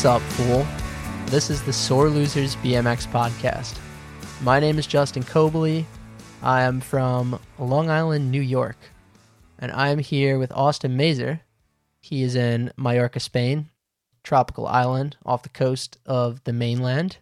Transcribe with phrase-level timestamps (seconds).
[0.00, 0.66] What's up, fool?
[1.26, 3.78] This is the Sore Losers BMX podcast.
[4.40, 5.84] My name is Justin Cobley.
[6.42, 8.78] I am from Long Island, New York,
[9.58, 11.42] and I am here with Austin Mazer.
[12.00, 13.68] He is in Mallorca, Spain,
[14.24, 17.18] tropical island off the coast of the mainland.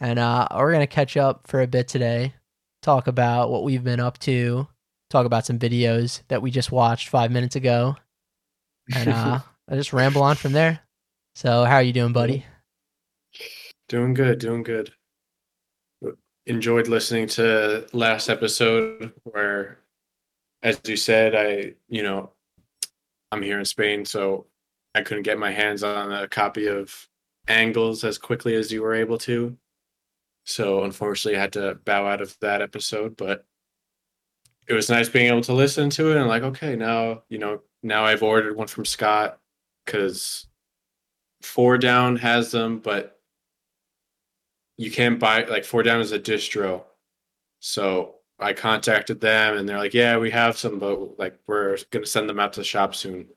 [0.00, 2.34] And uh, we're going to catch up for a bit today,
[2.82, 4.68] talk about what we've been up to,
[5.10, 7.96] talk about some videos that we just watched five minutes ago,
[8.94, 10.83] and uh, I just ramble on from there.
[11.36, 12.46] So, how are you doing, buddy?
[13.88, 14.92] Doing good, doing good.
[16.46, 19.80] Enjoyed listening to last episode where,
[20.62, 22.30] as you said, I, you know,
[23.32, 24.46] I'm here in Spain, so
[24.94, 27.08] I couldn't get my hands on a copy of
[27.48, 29.56] Angles as quickly as you were able to.
[30.44, 33.44] So, unfortunately, I had to bow out of that episode, but
[34.68, 37.60] it was nice being able to listen to it and, like, okay, now, you know,
[37.82, 39.40] now I've ordered one from Scott
[39.84, 40.46] because
[41.44, 43.20] Four Down has them, but
[44.76, 46.84] you can't buy like Four Down is a distro.
[47.60, 52.06] So I contacted them and they're like, "Yeah, we have some, but like we're gonna
[52.06, 53.28] send them out to the shop soon."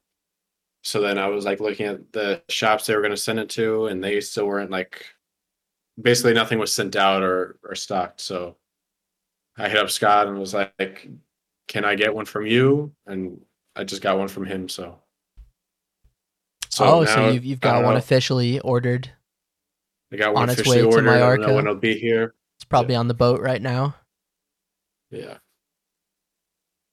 [0.83, 3.88] So then I was like looking at the shops they were gonna send it to,
[3.88, 5.05] and they still weren't like,
[6.02, 8.22] basically nothing was sent out or or stocked.
[8.22, 8.58] So
[9.58, 11.08] I hit up Scott and was like,
[11.67, 14.69] "Can I get one from you?" And I just got one from him.
[14.69, 15.02] So
[16.78, 17.97] so oh, so you've, you've got one know.
[17.97, 19.09] officially ordered.
[20.11, 20.97] I got one on its way ordered.
[20.97, 21.44] to Mallorca.
[21.44, 22.36] I don't know when it'll be here.
[22.58, 23.00] It's probably yeah.
[23.00, 23.95] on the boat right now.
[25.09, 25.38] Yeah.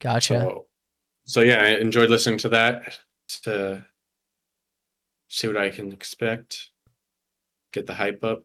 [0.01, 0.41] Gotcha.
[0.41, 0.67] So,
[1.27, 2.99] so yeah, I enjoyed listening to that
[3.43, 3.85] to
[5.29, 6.71] see what I can expect.
[7.73, 8.45] Get the hype up.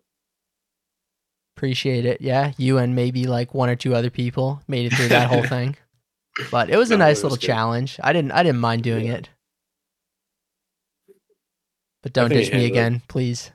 [1.55, 2.19] Appreciate it.
[2.19, 5.43] Yeah, you and maybe like one or two other people made it through that whole
[5.47, 5.77] thing.
[6.51, 7.45] But it was no, a nice was little good.
[7.45, 7.97] challenge.
[8.03, 9.13] I didn't I didn't mind doing yeah.
[9.13, 9.29] it.
[12.01, 13.07] But don't ditch me again, up.
[13.07, 13.51] please.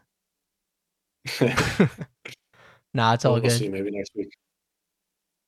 [2.93, 3.53] nah, it's all we'll, good.
[3.53, 4.37] See, maybe next week.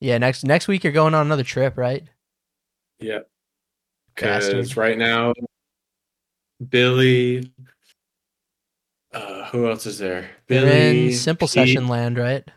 [0.01, 2.05] Yeah, next next week you're going on another trip, right?
[2.99, 3.21] Yeah.
[4.15, 5.35] Because right now,
[6.69, 7.53] Billy.
[9.13, 10.31] Uh, who else is there?
[10.47, 11.13] Billy.
[11.13, 11.53] Simple Pete.
[11.53, 12.49] Session Land, right?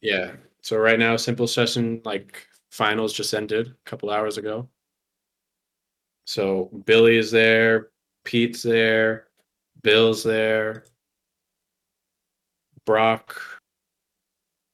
[0.00, 0.32] Yeah.
[0.62, 4.68] So right now, Simple Session like finals just ended a couple hours ago.
[6.26, 7.88] So Billy is there,
[8.24, 9.26] Pete's there,
[9.82, 10.84] Bill's there.
[12.86, 13.40] Brock,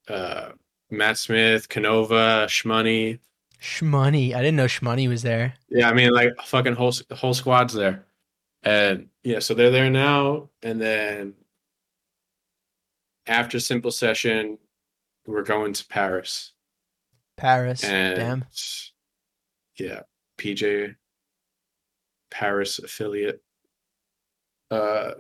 [0.08, 0.50] uh,
[0.90, 3.18] Matt Smith, Canova, Shmoney.
[3.60, 4.34] Shmoney.
[4.34, 5.54] I didn't know Shmoney was there.
[5.68, 8.06] Yeah, I mean, like fucking whole whole squad's there,
[8.62, 10.50] and yeah, so they're there now.
[10.62, 11.34] And then
[13.26, 14.58] after simple session,
[15.26, 16.52] we're going to Paris.
[17.36, 17.84] Paris.
[17.84, 18.44] And Damn.
[19.78, 20.00] Yeah,
[20.38, 20.94] PJ
[22.30, 23.42] Paris affiliate
[24.71, 25.12] uh,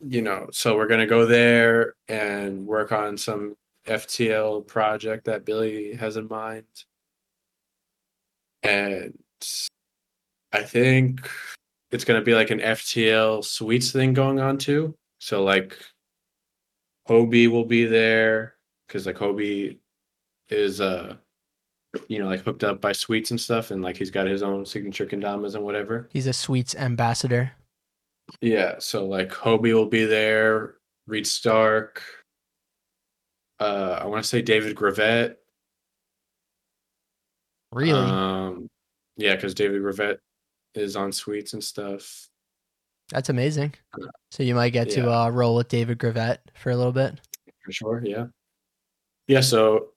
[0.00, 3.56] you know, so we're gonna go there and work on some
[3.86, 6.64] FTL project that Billy has in mind,
[8.62, 9.18] and
[10.52, 11.28] I think
[11.90, 14.94] it's gonna be like an FTL Sweets thing going on too.
[15.18, 15.76] So like,
[17.08, 18.54] Hobie will be there
[18.86, 19.78] because like Hobie
[20.48, 21.16] is uh
[22.08, 24.64] you know, like hooked up by Sweets and stuff, and like he's got his own
[24.64, 26.08] signature kendamas and whatever.
[26.12, 27.52] He's a Sweets ambassador.
[28.40, 30.74] Yeah, so like Hobie will be there,
[31.06, 32.02] Reed Stark.
[33.58, 35.36] Uh, I want to say David Gravett.
[37.72, 37.92] Really?
[37.92, 38.68] Um,
[39.16, 40.18] yeah, because David Gravett
[40.74, 42.28] is on Sweets and stuff.
[43.10, 43.74] That's amazing.
[44.30, 45.02] So you might get yeah.
[45.02, 47.20] to uh, roll with David Gravett for a little bit.
[47.64, 48.26] For sure, yeah.
[49.26, 49.88] Yeah, so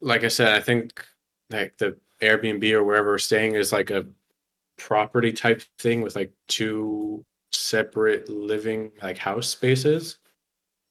[0.00, 1.04] like I said, I think
[1.50, 4.06] like the Airbnb or wherever we're staying is like a
[4.78, 10.18] property type thing with like two separate living like house spaces.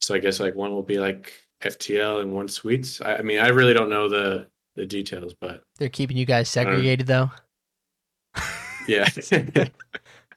[0.01, 3.01] So I guess like one will be like FTL and one Sweets.
[3.01, 6.49] I, I mean, I really don't know the the details, but they're keeping you guys
[6.49, 7.31] segregated though.
[8.87, 9.07] Yeah,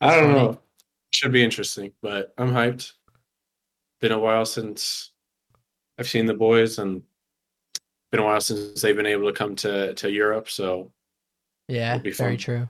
[0.01, 0.61] I don't know.
[1.13, 2.93] Should be interesting, but I'm hyped.
[4.01, 5.13] Been a while since
[5.99, 7.03] I've seen the boys, and
[8.11, 10.51] been a while since they've been able to come to to Europe.
[10.51, 10.91] So
[11.69, 12.69] yeah, very true.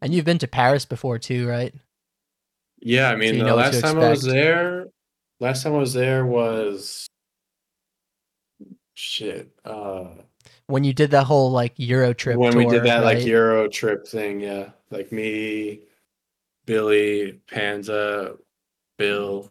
[0.00, 1.74] And you've been to Paris before too, right?
[2.84, 4.88] Yeah, I mean, so the last time I was there,
[5.40, 7.06] last time I was there was
[8.92, 9.50] shit.
[9.64, 10.08] Uh,
[10.66, 12.36] when you did that whole like Euro trip.
[12.36, 13.16] When tour, we did that right?
[13.16, 15.80] like Euro trip thing, yeah, like me,
[16.66, 18.36] Billy, Panza,
[18.98, 19.50] Bill,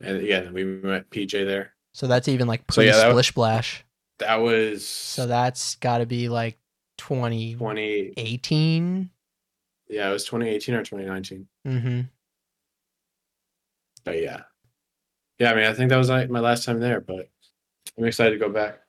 [0.00, 1.74] and yeah, we met PJ there.
[1.92, 3.84] So that's even like pre so, yeah, Splish Splash.
[4.18, 6.58] That was so that's got to be like
[6.96, 9.10] 20, 2018
[9.90, 11.48] Yeah, it was 2018 or 2019.
[11.66, 12.00] Mm-hmm.
[14.04, 14.42] But yeah,
[15.38, 15.50] yeah.
[15.50, 17.28] I mean, I think that was like my last time there, but
[17.98, 18.80] I'm excited to go back,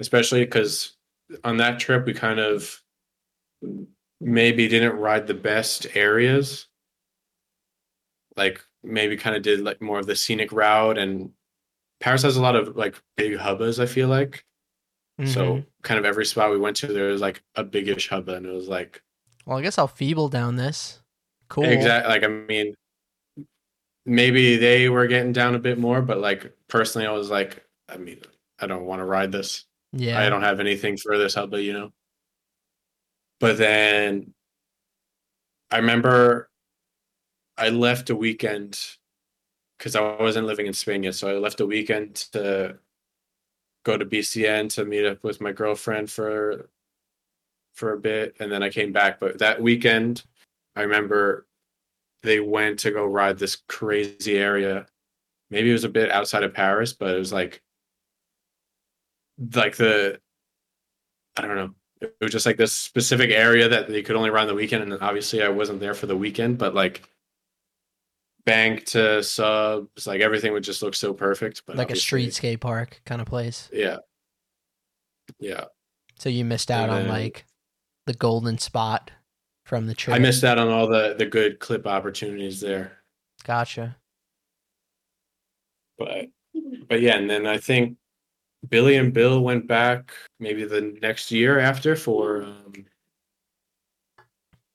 [0.00, 0.96] especially because
[1.44, 2.82] on that trip we kind of
[4.20, 6.66] maybe didn't ride the best areas.
[8.36, 11.30] Like maybe kind of did like more of the scenic route, and
[12.00, 13.78] Paris has a lot of like big hubbas.
[13.80, 14.44] I feel like
[15.26, 15.66] so Mhm.
[15.82, 18.52] kind of every spot we went to there was like a biggish hubba, and it
[18.52, 19.02] was like
[19.46, 21.00] well, I guess I'll feeble down this.
[21.48, 21.64] Cool.
[21.64, 22.12] Exactly.
[22.12, 22.74] Like I mean,
[24.06, 27.96] maybe they were getting down a bit more, but like personally, I was like, I
[27.96, 28.20] mean,
[28.58, 29.64] I don't want to ride this.
[29.92, 30.20] Yeah.
[30.20, 31.90] I don't have anything for this hubba, you know.
[33.40, 34.34] But then
[35.70, 36.50] I remember
[37.56, 38.78] I left a weekend
[39.78, 42.78] because I wasn't living in Spain yet, so I left a weekend to
[43.84, 46.68] go to BCN to meet up with my girlfriend for
[47.80, 49.18] for a bit, and then I came back.
[49.18, 50.22] But that weekend,
[50.76, 51.46] I remember
[52.22, 54.86] they went to go ride this crazy area.
[55.50, 57.60] Maybe it was a bit outside of Paris, but it was like
[59.54, 60.20] like the
[61.36, 61.74] I don't know.
[62.00, 64.82] It was just like this specific area that they could only ride on the weekend,
[64.84, 67.02] and obviously I wasn't there for the weekend, but like
[68.46, 71.62] bank to subs, like everything would just look so perfect.
[71.66, 73.68] But like a street skate park kind of place.
[73.72, 73.98] Yeah.
[75.38, 75.64] Yeah.
[76.18, 77.44] So you missed out on then- like
[78.10, 79.12] the golden spot
[79.64, 80.16] from the trip.
[80.16, 82.98] I missed out on all the the good clip opportunities there.
[83.44, 83.96] Gotcha.
[85.96, 86.26] But
[86.88, 87.96] but yeah, and then I think
[88.68, 90.10] Billy and Bill went back
[90.40, 92.72] maybe the next year after for um,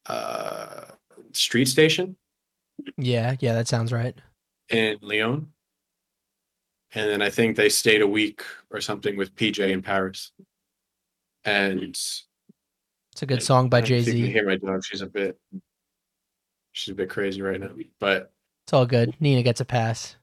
[0.05, 0.85] uh
[1.33, 2.15] Street Station
[2.97, 4.15] Yeah, yeah, that sounds right.
[4.69, 5.51] in Lyon.
[6.93, 10.31] And then I think they stayed a week or something with PJ in Paris.
[11.43, 11.99] And
[13.15, 14.33] It's a good song by Jay think You can Z.
[14.33, 14.83] hear my dog.
[14.83, 15.39] She's a bit
[16.73, 17.69] she's a bit crazy right now.
[17.97, 18.33] But
[18.65, 19.15] It's all good.
[19.21, 20.17] Nina gets a pass.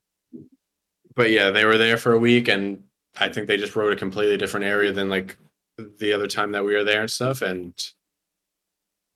[1.17, 2.83] but yeah, they were there for a week, and
[3.19, 5.39] I think they just rode a completely different area than like
[6.01, 7.41] the other time that we were there and stuff.
[7.41, 7.73] And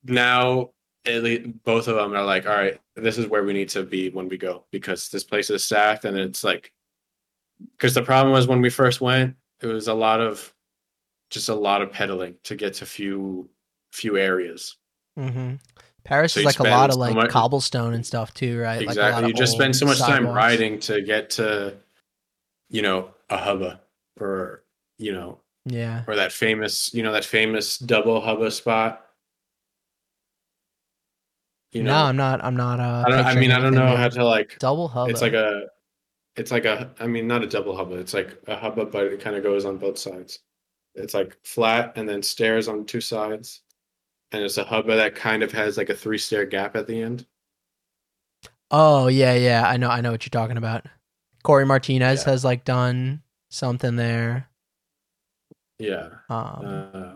[0.04, 0.70] now,
[1.04, 3.82] at least both of them are like, all right, this is where we need to
[3.82, 6.72] be when we go because this place is stacked, and it's like,
[7.72, 10.54] because the problem was when we first went, it was a lot of
[11.28, 13.50] just a lot of pedaling to get to few
[13.96, 14.76] few areas.
[15.16, 15.54] hmm
[16.04, 18.86] Paris So is like a lot of so like much- cobblestone and stuff too, right?
[18.86, 19.22] Like a lot Exactly.
[19.24, 21.74] of you just spend so much time riding to get to,
[22.68, 23.80] you know, a hubba
[24.20, 24.62] or
[24.98, 26.04] you know Yeah.
[26.06, 29.02] or that famous, you know, that famous double hubba spot.
[31.72, 32.44] You no, know, I'm not.
[32.44, 32.78] I'm not.
[32.80, 33.96] Uh, I, don't, I mean, I don't know there.
[33.96, 34.58] how to like.
[34.60, 35.10] double hub.
[35.10, 35.66] It's like a,
[36.36, 36.90] it's like a.
[37.00, 37.96] I mean, not a double hubba.
[37.96, 40.38] It's like a hubba, but it kind of goes on both sides.
[40.94, 43.60] It's like flat and then stairs on two sides,
[44.32, 47.00] and it's a hubba that kind of has like a three stair gap at the
[47.02, 47.26] end.
[48.70, 49.68] Oh yeah, yeah.
[49.68, 49.88] I know.
[49.90, 50.86] I know what you're talking about.
[51.44, 52.30] Corey Martinez Yeah.
[52.32, 54.48] has like done something there.
[55.78, 56.08] Yeah.
[56.28, 57.12] Um, Uh,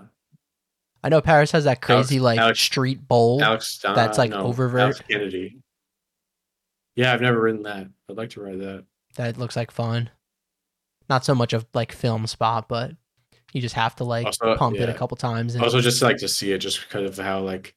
[1.03, 3.43] I know Paris has that crazy like Alex- street bowl.
[3.43, 3.79] Alex.
[3.79, 4.81] Don- That's, like, no, oververt.
[4.81, 5.59] Alex Kennedy.
[6.95, 7.87] Yeah, I've never ridden that.
[8.09, 8.85] I'd like to ride that.
[9.17, 10.11] that looks like fun.
[11.09, 12.93] Not so much of like film spot, but
[13.53, 15.55] you just have to like Also, pump it a couple times.
[15.55, 17.75] And also just like to see it just because of how like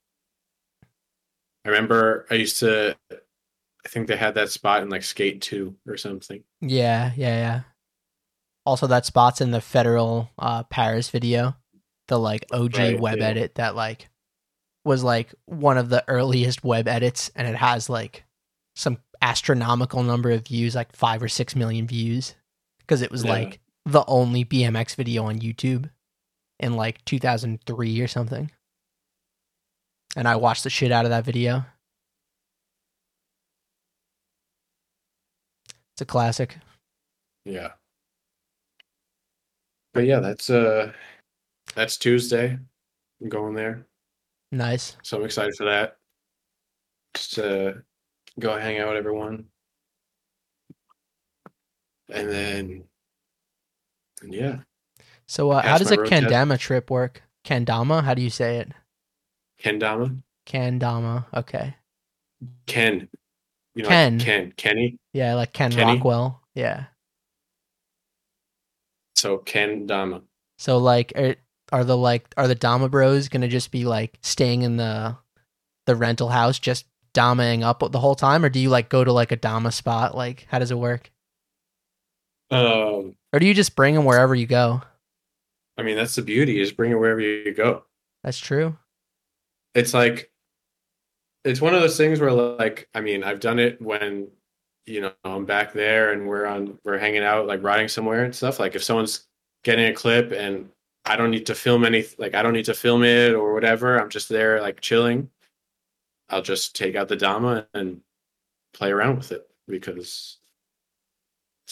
[1.65, 5.75] i remember i used to i think they had that spot in like skate 2
[5.88, 7.62] or something yeah, yeah, yeah.
[8.65, 11.53] Also, that spot's in the federal uh, Paris video,
[12.08, 13.25] the like OG Right, web yeah.
[13.25, 14.08] edit that like
[14.86, 18.24] was like one of the earliest web edits, and it has like
[18.77, 22.36] some astronomical number of views, like five or six million views,
[22.80, 23.32] because it was Yeah.
[23.32, 25.90] like the only BMX video on YouTube
[26.60, 28.52] in like 2003 or something.
[30.16, 31.66] And I watched the shit out of that video.
[35.94, 36.58] It's a classic.
[37.46, 37.74] yeah
[39.94, 40.92] but yeah that's uh
[41.75, 42.58] that's tuesday
[43.22, 43.86] i'm going there
[44.52, 44.98] Nice.
[45.04, 45.98] so i'm excited for that
[47.16, 47.84] just to
[48.40, 49.46] go hang out with everyone
[52.12, 52.84] and then
[54.30, 54.58] yeah
[55.27, 56.62] So, uh, how does a road test.
[56.62, 57.24] trip work?
[57.46, 58.03] Kendama?
[58.03, 58.72] How do you say it?
[59.60, 61.25] kendama Kendama.
[61.34, 61.75] Okay.
[62.68, 63.10] ken
[63.75, 64.18] you know Ken.
[64.18, 65.96] like ken kenny Yeah, like Ken Kenny?
[65.96, 66.42] Rockwell.
[66.56, 66.86] Yeah.
[69.15, 70.22] so ken dama
[70.58, 71.36] So, like, are,
[71.72, 75.18] are the like are the Dama Bros gonna just be like staying in the
[75.88, 79.12] the rental house, just damaing up the whole time, or do you like go to
[79.13, 80.15] like a Dama spot?
[80.15, 81.12] Like, how does it work?
[82.52, 84.82] Um Or do you just bring them wherever you go?
[85.78, 87.86] I mean, that's the beauty is bring it wherever you go.
[88.24, 88.78] That's true.
[89.76, 90.32] it's like
[91.44, 94.28] it's one of those things where like I mean I've done it when
[94.86, 98.36] you know I'm back there and we're on we're hanging out like riding somewhere and
[98.36, 98.60] stuff.
[98.60, 99.28] Like if someone's
[99.64, 100.70] getting a clip and
[101.06, 104.00] I don't need to film any like I don't need to film it or whatever.
[104.00, 105.30] I'm just there like chilling.
[106.30, 108.02] I'll just take out the Dama and
[108.74, 110.38] play around with it because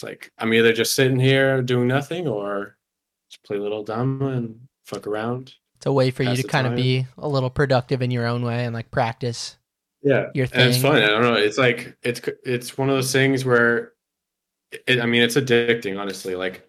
[0.02, 2.76] it's like I'm either just sitting here doing nothing or
[3.30, 5.54] just play a little Dama and fuck around.
[5.76, 8.44] It's a way for you to kind of be a little productive in your own
[8.44, 9.56] way and like practice
[10.02, 11.02] Yeah, your and it's fun.
[11.02, 11.34] I don't know.
[11.34, 13.92] It's like it's it's one of those things where,
[14.86, 15.98] it, I mean, it's addicting.
[15.98, 16.68] Honestly, like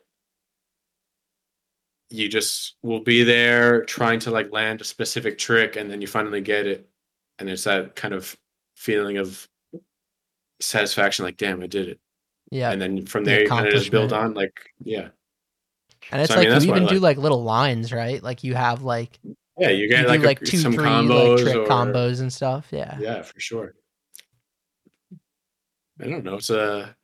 [2.09, 6.07] you just will be there trying to like land a specific trick, and then you
[6.07, 6.87] finally get it,
[7.39, 8.35] and it's that kind of
[8.75, 9.47] feeling of
[10.59, 11.25] satisfaction.
[11.25, 11.99] Like, damn, I did it.
[12.53, 12.71] Yeah.
[12.71, 14.35] And then from the there, you kind of just build on.
[14.35, 15.09] Like, yeah,
[16.11, 17.17] And it's So, I like mean, you I even do like.
[17.17, 18.21] like little lines, right?
[18.21, 19.19] Like you have like
[19.57, 21.65] yeah, you you get do like, like, a, two, some three combos like trick or,
[21.65, 22.67] combos and stuff.
[22.69, 22.95] Yeah.
[22.99, 23.73] Yeah, for sure.
[25.99, 26.35] I don't know.
[26.35, 26.95] It's a,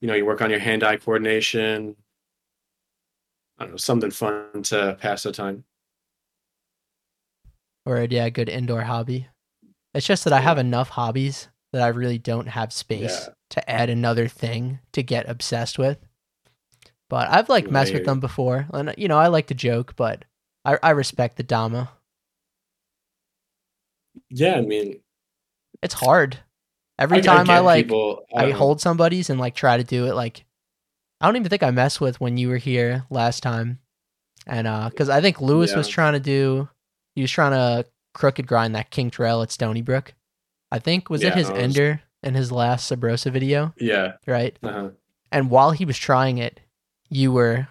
[0.00, 1.94] you know, you work on your hand-eye coordination.
[3.58, 5.64] I don't know, something fun to pass the time.
[7.84, 9.28] Or yeah, good indoor hobby.
[9.92, 13.32] It's just that I have enough hobbies that I really don't have space Yeah.
[13.50, 15.98] to add another thing to get obsessed with.
[17.08, 20.24] But I've like messed with them before, and you know I like to joke, but
[20.64, 21.90] I I respect the Dama.
[24.30, 25.00] Yeah, I mean,
[25.82, 26.38] It's hard.
[26.98, 29.84] Every I- time I, get like people, I don't hold somebody's and like try to
[29.84, 30.44] do it like
[31.20, 33.78] I don't even think I messed with when you were here last time.
[34.46, 36.68] And uh cuz I think Lewis was trying to do
[37.14, 40.14] he was trying to crooked grind that kink rail at Stony Brook.
[40.76, 44.12] I think was it Yeah, his I was- ender in his last Sabrosa video, Yeah,
[44.26, 44.56] right?
[44.62, 44.90] uh-huh.
[45.32, 46.60] And while he was trying it,
[47.10, 47.68] you were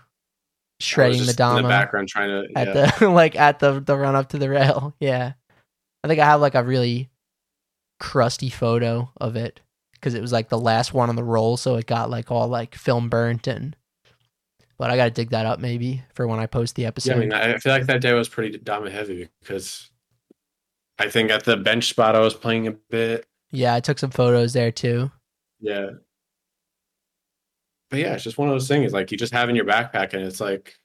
[0.80, 2.58] shredding the just in the background trying to.
[2.60, 4.94] at the like at the the run up to the rail.
[5.00, 5.34] Yeah.
[6.04, 7.10] I think I have like a really
[8.00, 9.62] crusty photo of it
[9.94, 12.48] because it was like the last one on the roll, so it got like all
[12.48, 13.76] like film burnt and.
[14.78, 17.14] But I gotta dig that up maybe for when I post the Yeah, episode.
[17.16, 19.90] I mean, I feel like that day was pretty Dama heavy because
[20.98, 23.26] I think at the bench spot I was playing a bit.
[23.52, 25.12] yeah, I took some photos there too.
[25.60, 25.92] Yeah.
[27.90, 30.14] But yeah, it's just one of those things like you just have in your backpack,
[30.14, 30.76] and it's like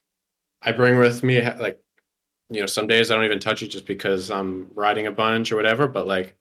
[0.63, 1.81] I bring with me like
[2.51, 5.53] you know some days I don't even touch it just because I'm riding a bunch
[5.53, 5.89] or whatever.
[5.89, 6.37] But like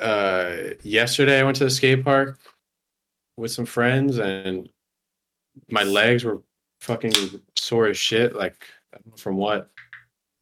[0.00, 2.38] uh yesterday, I went to the skate park
[3.36, 4.68] with some friends, and
[5.70, 6.42] my legs were
[6.80, 7.12] fucking
[7.56, 8.34] sore as shit.
[8.34, 9.70] Like I don't know from what,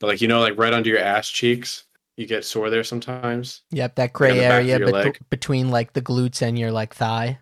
[0.01, 1.85] but like you know, like right under your ass cheeks,
[2.17, 3.63] you get sore there sometimes.
[3.71, 7.39] Yep, that gray of area bet- between like the glutes and your like thigh.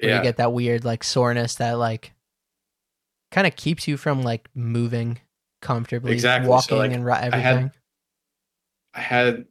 [0.00, 2.12] Where Yeah, you get that weird like soreness that like
[3.30, 5.18] kind of keeps you from like moving
[5.62, 7.70] comfortably, Exactly, so, walking like, and ri- had- everything.
[8.94, 9.44] I had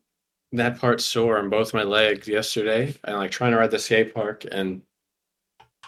[0.54, 4.14] that part sore on both my legs yesterday and like trying to ride the skate
[4.14, 4.84] park and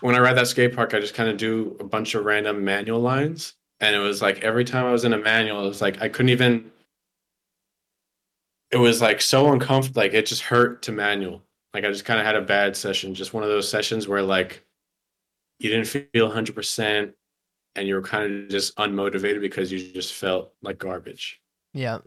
[0.02, 2.66] when I ride that skate park I just kind of do a bunch of random
[2.66, 5.82] manual lines and it was like every time I was in a manual it was
[5.82, 6.72] like I couldn't even
[8.72, 11.42] it was like so uncomfortable like it just hurt to manual
[11.74, 14.22] like I just kind of had a bad session just one of those sessions where
[14.22, 14.64] like
[15.60, 17.14] you didn't feel 100%
[17.78, 21.42] and you were kind of just unmotivated because you just felt like garbage
[21.74, 22.00] yeah.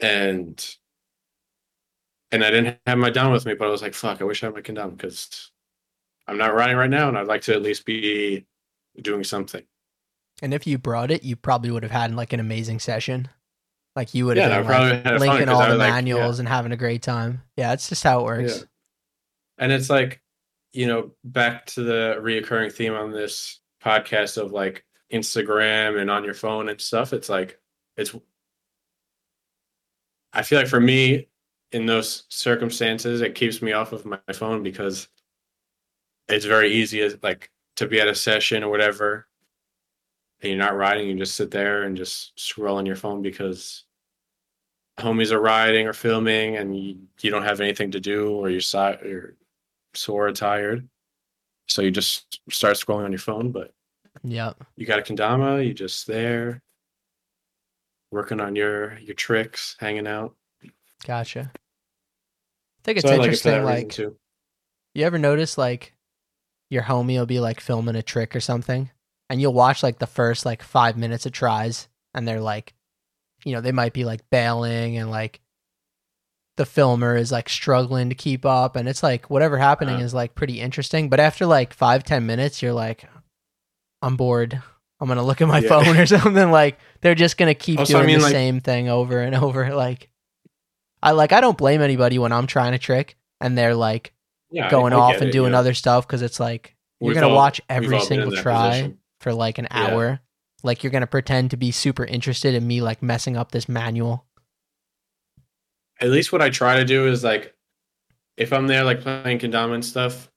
[0.00, 0.76] and
[2.32, 4.42] and I didn't have my down with me, but I was like, fuck, I wish
[4.42, 5.50] I had my kendama because
[6.26, 8.46] I'm not riding right now, and I'd like to at least be
[9.00, 9.62] doing something.
[10.42, 13.28] And if you brought it, you probably would have had like an amazing session.
[13.96, 15.94] Like you would have and been I like, fun all the like, yeah.
[15.94, 17.42] manuals and having a great time.
[17.56, 18.58] Yeah, it's just how it works.
[18.58, 18.64] Yeah.
[19.58, 20.22] And it's like,
[20.72, 26.24] you know, back to the reoccurring theme on this podcast of like Instagram and on
[26.24, 27.12] your phone and stuff.
[27.12, 27.58] It's like,
[27.96, 28.14] it's,
[30.32, 31.26] I feel like for me,
[31.72, 35.08] in those circumstances, it keeps me off of my phone because
[36.28, 39.26] it's very easy as like to be at a session or whatever
[40.42, 43.84] and you're not riding, you just sit there and just scroll on your phone because
[44.98, 48.60] homies are riding or filming and you, you don't have anything to do or you're,
[48.60, 49.34] si- you're
[49.94, 50.86] sore or tired.
[51.68, 53.72] So you just start scrolling on your phone, but
[54.22, 56.60] yeah, you got a kendama, you just there
[58.10, 60.34] working on your your tricks, hanging out.
[61.06, 61.50] Gotcha.
[61.54, 61.58] I
[62.84, 63.64] think it's so I like interesting.
[63.64, 65.94] like, you ever notice like
[66.70, 68.90] your homie will be like filming a trick or something,
[69.28, 72.74] and you'll watch like the first like five minutes of tries, and they're like,
[73.44, 75.40] you know, they might be like bailing and like
[76.56, 80.04] the filmer is like struggling to keep up, and it's like whatever happening Uh-huh.
[80.04, 81.08] is like pretty interesting.
[81.08, 83.04] But after like five ten minutes, you're like,
[84.02, 84.60] I'm bored.
[85.00, 85.68] I'm gonna look at my Yeah.
[85.68, 86.50] phone or something.
[86.50, 89.34] Like they're just gonna keep Also, I doing mean, the like- same thing over and
[89.34, 89.74] over.
[89.74, 90.10] Like
[91.02, 94.12] I like I don't blame anybody when I'm trying a trick and they're like
[94.50, 95.58] Yeah, going off and it, doing know.
[95.58, 98.42] other stuff because it's like you're We've gonna all- watch every all been in single
[98.42, 98.98] try position.
[99.20, 99.86] for like an Yeah.
[99.86, 100.20] hour.
[100.62, 104.26] Like you're gonna pretend to be super interested in me like messing up this manual.
[106.00, 107.54] At least what I try to do is like,
[108.36, 110.30] if I'm there like playing kendama and stuff,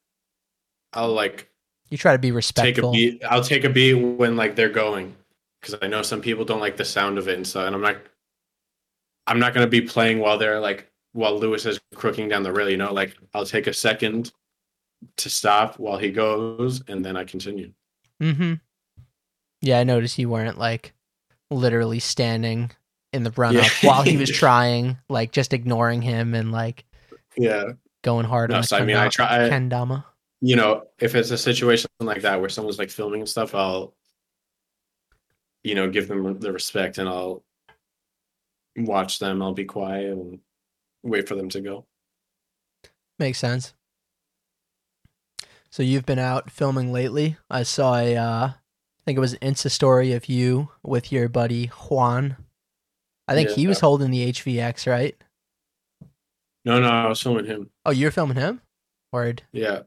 [0.93, 1.49] I'll like
[1.89, 2.91] You try to be respectful.
[2.93, 3.23] take a beat.
[3.25, 5.15] I'll take a beat when like they're going,
[5.61, 7.81] because I know some people don't like the sound of it and so, And I'm
[7.81, 7.97] not,
[9.25, 12.69] I'm not gonna be playing while they're like while Lewis is crooking down the rail.
[12.69, 14.31] You know, like I'll take a second
[15.17, 17.71] to stop while he goes, and then I continue.
[18.21, 18.53] Mm-hmm.
[19.61, 20.93] Yeah, I noticed you weren't like
[21.49, 22.71] literally standing
[23.11, 23.89] in the run up Yeah.
[23.89, 26.83] while he was trying, like just ignoring him and like
[27.37, 27.73] Yeah.
[28.01, 29.49] going hard No, on so I mean, I try.
[29.49, 30.03] Kendama.
[30.41, 33.93] you know, if it's a situation like that where someone's like filming and stuff, I'll,
[35.63, 37.43] you know, give them the respect and I'll
[38.75, 39.41] watch them.
[39.41, 40.39] I'll be quiet and
[41.03, 41.85] wait for them to go.
[43.19, 43.73] Makes sense.
[45.69, 47.37] So you've been out filming lately.
[47.49, 48.55] I saw a, uh, I
[49.05, 52.37] think it was an Insta story of you with your buddy Juan.
[53.27, 53.81] I think he was Yeah.
[53.81, 55.15] holding the HVX, right?
[56.65, 57.71] No, no, I was filming him.
[57.85, 58.61] Oh, you're filming him?
[59.11, 59.43] Word.
[59.51, 59.83] Yeah.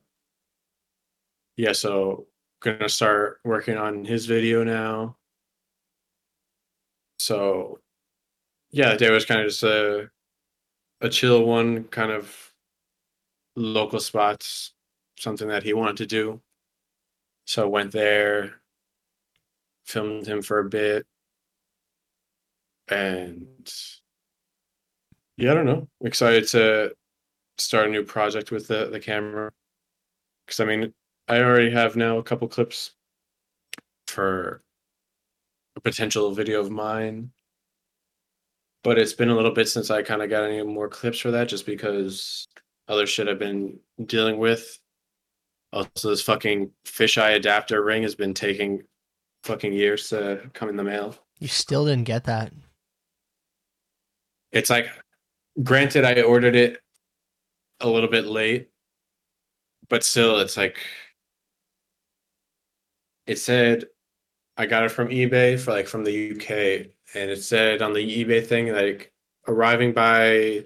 [1.56, 2.26] Yeah, so
[2.60, 5.16] gonna start working on his video now.
[7.18, 7.80] So
[8.70, 10.10] yeah, the day was kind of just a
[11.06, 12.52] a chill one, kind of
[13.56, 14.74] local spots,
[15.18, 16.40] something that he wanted to do.
[17.46, 18.60] So I went there,
[19.84, 21.06] filmed him for a bit,
[22.88, 23.72] and
[25.36, 25.88] yeah, I don't know.
[26.00, 26.94] I'm excited to
[27.58, 29.52] start a new project with the the camera
[30.46, 30.94] because I mean
[31.28, 32.94] I already have now a couple clips
[34.08, 34.62] for
[35.76, 37.32] a potential video of mine,
[38.86, 41.32] but it's been a little bit since I kind of got any more clips for
[41.32, 42.46] that, just because
[42.86, 44.78] other shit I've been dealing with.
[45.72, 48.84] Also, this fucking fisheye adapter ring has been taking
[49.42, 51.16] fucking years to come in the mail.
[51.40, 52.52] You still didn't get that.
[54.52, 54.88] It's like,
[55.64, 56.78] granted, I ordered it
[57.80, 58.68] a little bit late,
[59.88, 60.78] but still, it's like,
[63.26, 63.86] it said
[64.56, 68.24] I got it from eBay for like from the UK, and it said on the
[68.24, 69.12] eBay thing like
[69.48, 70.64] arriving by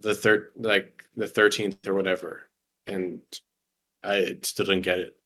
[0.00, 2.48] the third, like the thirteenth or whatever,
[2.86, 3.20] and
[4.02, 5.16] I still didn't get it.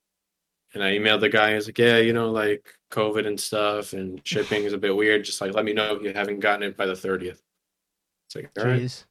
[0.75, 1.53] And I emailed the guy.
[1.53, 4.95] I was like, "Yeah, you know, like COVID and stuff, and shipping is a bit
[4.95, 5.25] weird.
[5.25, 7.41] Just like let me know if you haven't gotten it by the 30th.
[8.27, 9.05] It's like, all right.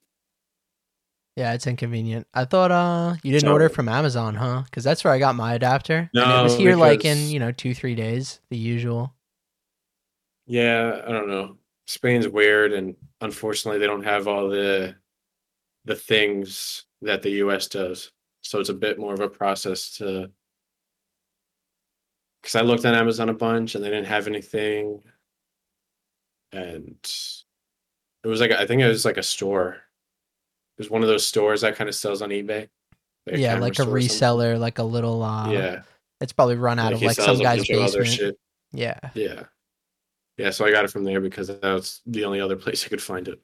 [1.35, 2.25] Yeah, it's inconvenient.
[2.33, 4.63] I thought uh you didn't order from Amazon, huh?
[4.65, 6.09] Because that's where I got my adapter.
[6.23, 9.13] and it was here like in you know two three days, the usual.
[10.47, 11.57] Yeah, I don't know.
[11.85, 14.95] Spain's weird, and unfortunately, they don't have all the
[15.85, 17.67] the things that the U.S.
[17.67, 18.11] does.
[18.41, 20.31] So it's a bit more of a process to.
[22.41, 25.01] Because I looked on Amazon a bunch, and they didn't have anything,
[26.53, 26.97] and
[28.23, 29.75] it was like I think it was like a store.
[30.77, 32.69] It was one of those stores that kind of sells on eBay.
[33.27, 34.17] a yeah, like a store or something.
[34.17, 35.81] reseller, like a little uh Yeah,
[36.21, 38.07] it's probably run out like of like some guy's bunch of other basement.
[38.07, 38.39] shit.
[38.71, 38.99] Yeah.
[39.13, 39.43] Yeah.
[40.37, 42.89] Yeah, so I got it from there because that was the only other place I
[42.89, 43.39] could find it.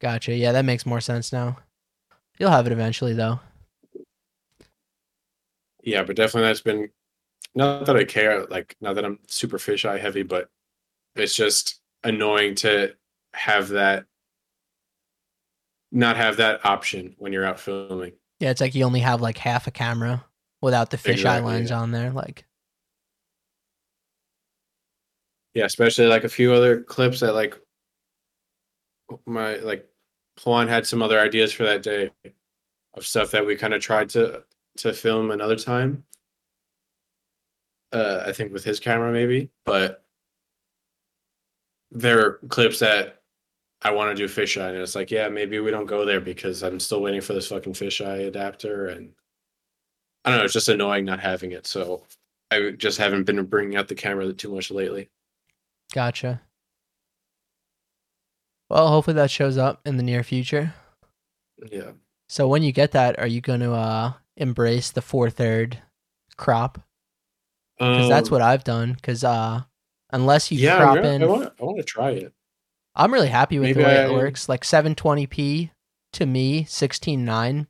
[0.00, 0.34] Gotcha.
[0.34, 1.58] Yeah, that makes more sense now.
[2.38, 3.40] You'll have it eventually though.
[5.82, 6.90] Yeah, but definitely that's been
[7.54, 10.48] not that I care, like not that I'm super fisheye heavy, but
[11.14, 12.94] it's just annoying to
[13.34, 14.06] have that
[15.92, 18.12] not have that option when you're out filming.
[18.40, 20.24] Yeah, it's like you only have like half a camera
[20.60, 22.10] without the fisheye Exactly, lens on there.
[22.10, 22.44] Like
[25.54, 27.58] Yeah, especially like a few other clips that like
[29.26, 29.88] my like
[30.44, 32.10] Juan had some other ideas for that day
[32.94, 34.44] of stuff that we kind of tried to
[34.78, 36.04] to film another time.
[37.92, 40.04] Uh, I think with his camera maybe, but
[41.90, 43.22] there are clips that
[43.82, 46.62] I want to do fisheye, and it's like, yeah, maybe we don't go there because
[46.62, 49.14] I'm still waiting for this fucking fisheye adapter, and
[50.24, 51.66] I don't know, it's just annoying not having it.
[51.66, 52.06] So
[52.50, 55.10] I just haven't been bringing out the camera too much lately.
[55.94, 56.42] Gotcha.
[58.68, 60.74] Well, hopefully that shows up in the near future.
[61.70, 61.92] Yeah.
[62.28, 65.78] So when you get that, are you going to uh embrace the four third
[66.36, 66.80] crop?
[67.78, 68.94] Because that's Um, what I've done.
[68.94, 69.62] Because uh,
[70.10, 72.32] unless you yeah, crop in, I want I to try it.
[72.94, 74.48] I'm really happy with Maybe the way I- it works.
[74.48, 75.70] Like 720p
[76.14, 77.66] to me, 16.9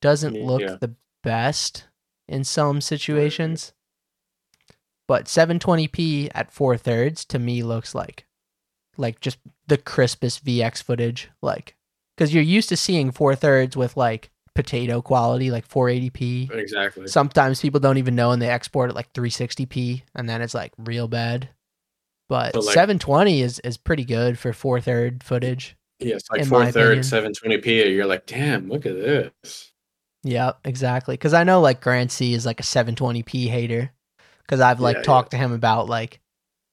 [0.00, 0.76] doesn't look yeah.
[0.80, 1.84] the best
[2.26, 3.72] in some situations.
[5.08, 8.26] But 720p at four thirds to me looks like
[8.98, 11.30] like just the crispest VX footage.
[11.42, 11.74] Like
[12.16, 16.50] because you're used to seeing four thirds with like potato quality, like 480p.
[16.50, 17.06] Exactly.
[17.06, 20.72] Sometimes people don't even know and they export it like 360p and then it's like
[20.78, 21.48] real bad.
[22.28, 25.76] But, But, like- 720 is is pretty good for four third footage.
[26.00, 27.32] Yeah, it's like my four thirds, opinion.
[27.32, 27.94] 720p.
[27.94, 29.72] You're like, damn, look at this.
[30.22, 31.14] Yeah, exactly.
[31.14, 33.92] Because I know like Grant C is like a 720p hater.
[34.48, 35.04] Because I've like Yeah, yeah.
[35.04, 36.20] talked to him about like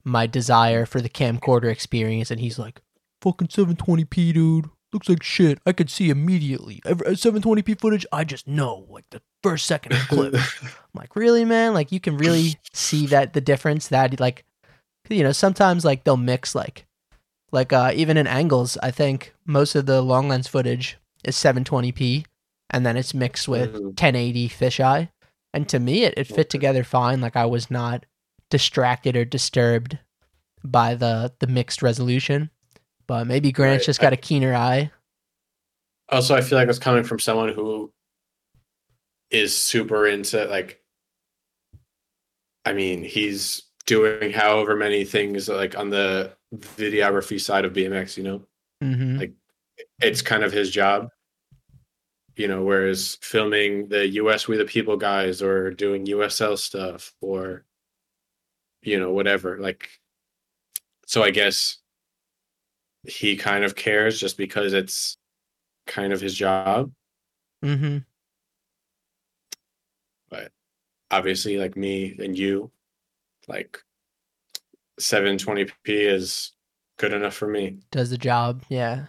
[0.04, 2.82] my desire for the camcorder experience, and he's like,
[3.22, 4.70] "Fucking 720p, dude.
[4.94, 5.60] Looks like shit.
[5.66, 6.80] I could see immediately.
[6.86, 11.44] Every, 720p footage, I just know like the first second of clip." I'm like, really,
[11.44, 11.74] man?
[11.74, 14.46] Like, you can really see that the difference that, like,
[15.10, 16.86] you know, sometimes like they'll mix like,
[17.52, 22.26] like, uh, even in angles, I think most of the long lens footage is 720p
[22.70, 23.96] and then it's mixed with Mhm.
[23.96, 25.10] 1080 fisheye.
[25.56, 27.22] And to me, it, it fit together fine.
[27.22, 28.06] Like, I was not
[28.50, 29.98] distracted or disturbed
[30.64, 32.50] by the, the mixed resolution.
[33.08, 33.86] But maybe Grant's Right.
[33.86, 34.92] just got a keener eye.
[36.10, 37.92] also, I feel like it's coming from someone who
[39.32, 40.82] is super into like.
[42.66, 48.18] I mean, he's doing however many things like on the videography side of BMX.
[48.18, 48.42] You know,
[48.82, 49.34] hmm Like-
[50.02, 51.10] it's kind of his job.
[52.36, 57.66] You know, whereas filming the US We the People guys or doing USL stuff or,
[58.82, 59.58] you know, whatever.
[59.60, 59.90] Like,
[61.08, 61.78] so I guess
[63.04, 65.18] he kind of cares just because it's
[65.88, 66.92] kind of his job.
[67.64, 68.00] mm-hmm
[70.30, 70.52] But
[71.12, 72.72] Obviously, like me and you,
[73.48, 73.80] like
[75.00, 76.52] 720p is
[76.98, 77.80] good enough for me.
[77.92, 78.64] Does the job.
[78.70, 79.06] Yeah.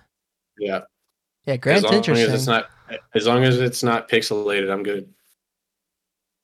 [0.58, 0.82] Yeah.
[1.46, 1.54] Yeah.
[1.54, 2.28] As Grant's long interesting.
[2.32, 2.70] as it's not
[3.14, 5.12] as long as it's not pixelated, I'm good.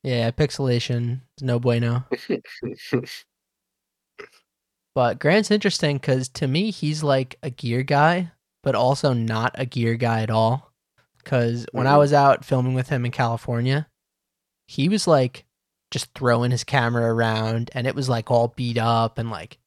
[0.03, 2.05] Yeah, pixelation is no bueno.
[4.95, 9.65] But Grant's interesting because to me, he's like a gear guy, but also not a
[9.65, 10.71] gear guy at all.
[11.17, 11.99] Because when I Mhm.
[11.99, 13.87] was out filming with him in California,
[14.67, 15.45] he was like
[15.89, 19.57] just throwing his camera around and it was like all beat up and like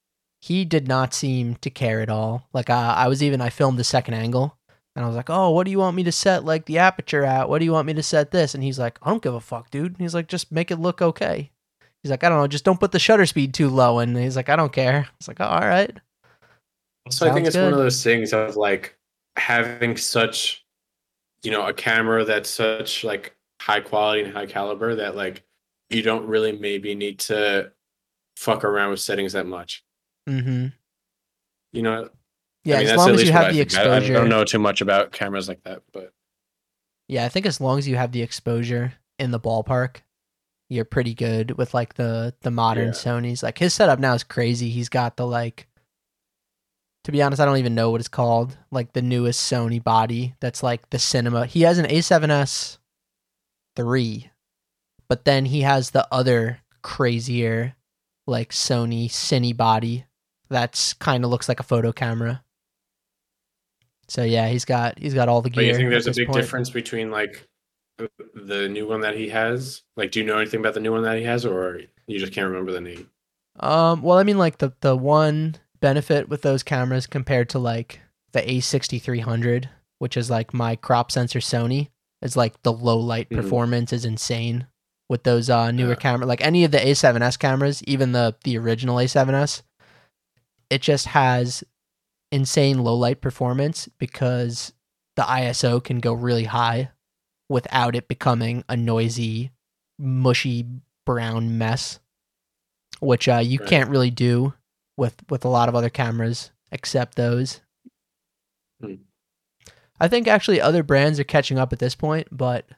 [0.40, 2.48] he did not seem to care at all.
[2.52, 4.55] Like uh, I was even, I filmed the second angle
[4.96, 7.22] and I was like, oh, what do you want me to set like the aperture
[7.22, 7.50] at?
[7.50, 8.54] What do you want me to set this?
[8.54, 9.92] And he's like, I don't give a fuck, dude.
[9.92, 11.50] And He's like, just make it look okay.
[12.02, 13.98] He's like, I don't know, just don't put the shutter speed too low.
[13.98, 15.06] And he's like, I don't care.
[15.18, 15.94] It's like, oh, all right.
[17.10, 18.96] So I think Sounds it's one of those things of like
[19.36, 20.64] having such,
[21.42, 25.42] you know, a camera that's such like high quality and high caliber that like
[25.90, 27.70] you don't really maybe need to
[28.36, 29.84] fuck around with settings that much.
[30.26, 30.68] Mm-hmm.
[31.72, 32.08] You know,
[32.66, 33.76] Yeah, I mean, as long as you have the think.
[33.76, 36.12] I- I, don't know too much about cameras like that, but
[37.08, 39.98] Yeah, I think as long as you have the exposure in the ballpark,
[40.68, 42.92] you're pretty good with like the the modern Yeah.
[42.92, 43.42] Sony's.
[43.42, 44.70] Like his setup now is crazy.
[44.70, 45.68] He's got the like
[47.04, 48.56] to be honest, I don't even know what it's called.
[48.72, 51.46] Like the newest Sony body that's like the cinema.
[51.46, 52.78] He has an A7S
[53.76, 54.28] 3,
[55.08, 57.76] but then he has the other crazier
[58.26, 60.04] like Sony Cine body
[60.48, 62.42] that's kind of looks like a photo camera.
[64.08, 65.62] So yeah, he's got he's got all the gear.
[65.64, 66.40] but you think there's a big point.
[66.40, 67.46] difference between like
[68.34, 69.82] the- new one that he has?
[69.96, 72.32] Like, do you know anything about the new one that he has, or you just
[72.32, 73.10] can't remember the name?
[73.58, 78.00] Um, well, I mean, like the the one benefit with those cameras compared to like
[78.32, 81.88] the A6300, which is like my crop sensor Sony,
[82.22, 83.36] is like the low light Mhm.
[83.36, 84.66] performance is insane
[85.08, 85.94] with those uh newer Yeah.
[85.96, 86.26] camera.
[86.26, 89.62] Like any of the A7S cameras, even the the original A7S,
[90.70, 91.64] it just has
[92.36, 94.72] insane low light performance because
[95.16, 96.90] the ISO can go really high
[97.48, 99.50] without it becoming a noisy,
[99.98, 100.66] mushy
[101.06, 101.98] brown mess,
[103.00, 103.68] which uh, you Right.
[103.68, 104.54] can't really do
[104.96, 107.60] with with a lot of other cameras except those.
[108.80, 108.94] Hmm.
[109.98, 112.68] I think actually other brands are catching up at this point, but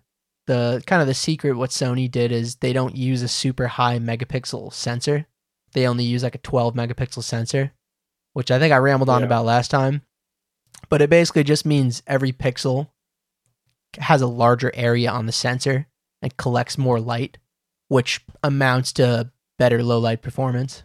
[0.46, 3.98] the kind of the secret what Sony did is they don't use a super high
[3.98, 5.26] megapixel sensor.
[5.72, 7.72] They only use like a 12 megapixel sensor,
[8.38, 9.26] which I think I rambled on Yeah.
[9.26, 10.02] about last time.
[10.88, 12.88] But it basically just means every pixel
[13.98, 15.88] has a larger area on the sensor
[16.22, 17.38] and collects more light,
[17.88, 20.84] which amounts to better low light performance.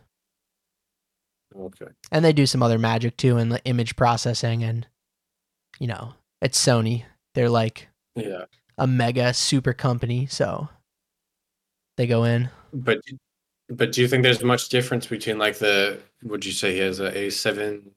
[1.56, 1.86] Okay.
[2.12, 4.88] And they do some other magic too in the image processing and
[5.80, 7.04] you know, it's Sony.
[7.36, 8.46] They're like Yeah,
[8.80, 10.70] a mega super company, so
[11.98, 12.50] they go in.
[12.74, 13.00] but
[13.76, 17.00] but do you think there's much difference between like the would you say he has
[17.00, 17.92] a A7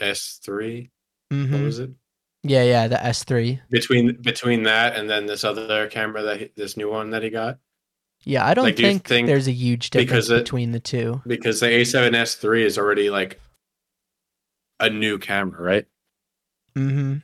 [0.00, 0.90] S3?
[1.28, 1.90] What hmm was it?
[2.42, 3.60] Yeah, yeah, the S3.
[3.70, 7.30] Between between that and then this other camera that he, this new one that he
[7.30, 7.58] got?
[8.24, 10.80] Yeah, I don't Like, do think, think- there's a huge difference because it- between the
[10.80, 11.22] two.
[11.26, 13.40] because the A7S three is already like
[14.80, 15.86] a new camera, right?
[16.76, 17.16] Mm-hmm.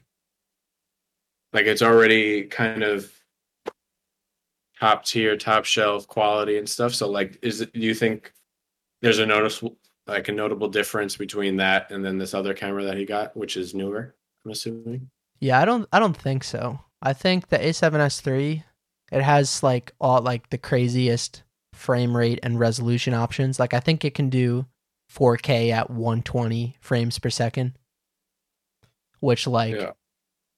[1.53, 3.13] Like it's already kind of
[4.83, 6.93] top tier, top shelf quality and stuff.
[6.95, 7.73] So like, is it?
[7.73, 8.33] Do you think
[9.01, 9.77] there's a noticeable,
[10.09, 13.57] like a notable difference between that and then this other camera that he got, which
[13.57, 14.15] is newer?
[14.45, 15.09] I'm assuming.
[15.41, 16.81] Yeah, I don't I don't think so.
[17.01, 18.65] I think the A7S III
[19.13, 21.43] it has like all like the craziest
[21.75, 23.61] frame rate and resolution options.
[23.61, 24.67] Like I think it can do
[25.13, 27.75] 4K at 120 frames per second,
[29.21, 29.93] which like Yeah.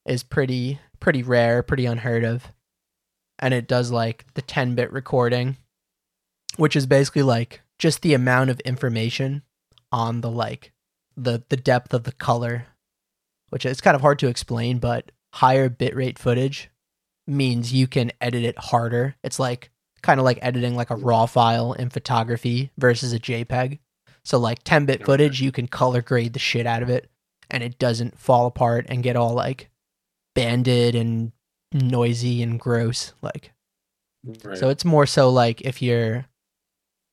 [0.06, 2.46] is pretty pretty rare, pretty unheard of.
[3.38, 5.56] And it does like the 10-bit recording,
[6.56, 9.42] which is basically like just the amount of information
[9.90, 10.72] on the like
[11.16, 12.66] the the depth of the color,
[13.50, 16.70] which is kind of hard to explain, but higher bitrate footage
[17.26, 19.16] means you can edit it harder.
[19.24, 19.70] It's like
[20.02, 23.78] kind of like editing like a raw file in photography versus a JPEG.
[24.24, 25.04] So like 10-bit Okay.
[25.04, 27.10] footage, you can color grade the shit out of it
[27.50, 29.70] and it doesn't fall apart and get all like
[30.34, 31.32] banded and
[31.74, 33.52] noisy and gross like
[34.42, 34.56] Right.
[34.56, 36.24] so it's more so like if you're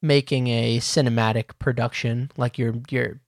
[0.01, 3.19] making a cinematic production like you're you're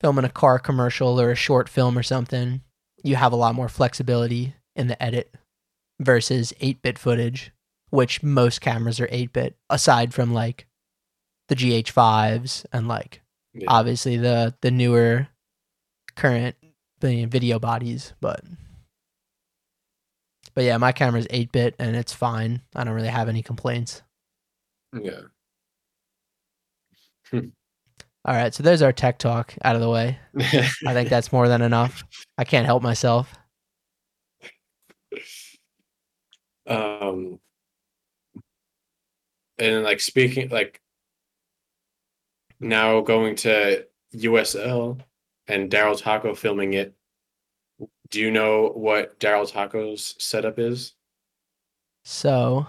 [0.00, 2.60] filming a car commercial or a short film or something
[3.02, 5.34] you have a lot more flexibility in the edit
[6.00, 7.50] versus 8-bit footage
[7.88, 10.66] which most cameras are 8-bit aside from like
[11.48, 13.22] the GH5s and like
[13.54, 13.64] Yeah.
[13.68, 15.28] obviously the the newer
[16.14, 16.56] current
[17.00, 18.42] video bodies but
[20.60, 24.02] but yeah my camera's 8-bit and it's fine i don't really have any complaints
[24.92, 25.20] yeah.
[27.32, 27.40] all
[28.26, 31.62] right so there's our tech talk out of the way i think that's more than
[31.62, 32.04] enough
[32.36, 33.34] i can't help myself
[36.66, 37.40] um
[39.58, 40.80] and like speaking like
[42.60, 45.00] now going to USL
[45.46, 46.94] and Daryl Taco filming it.
[48.10, 50.94] Do you know what Daryl Taco's setup is?
[52.02, 52.66] so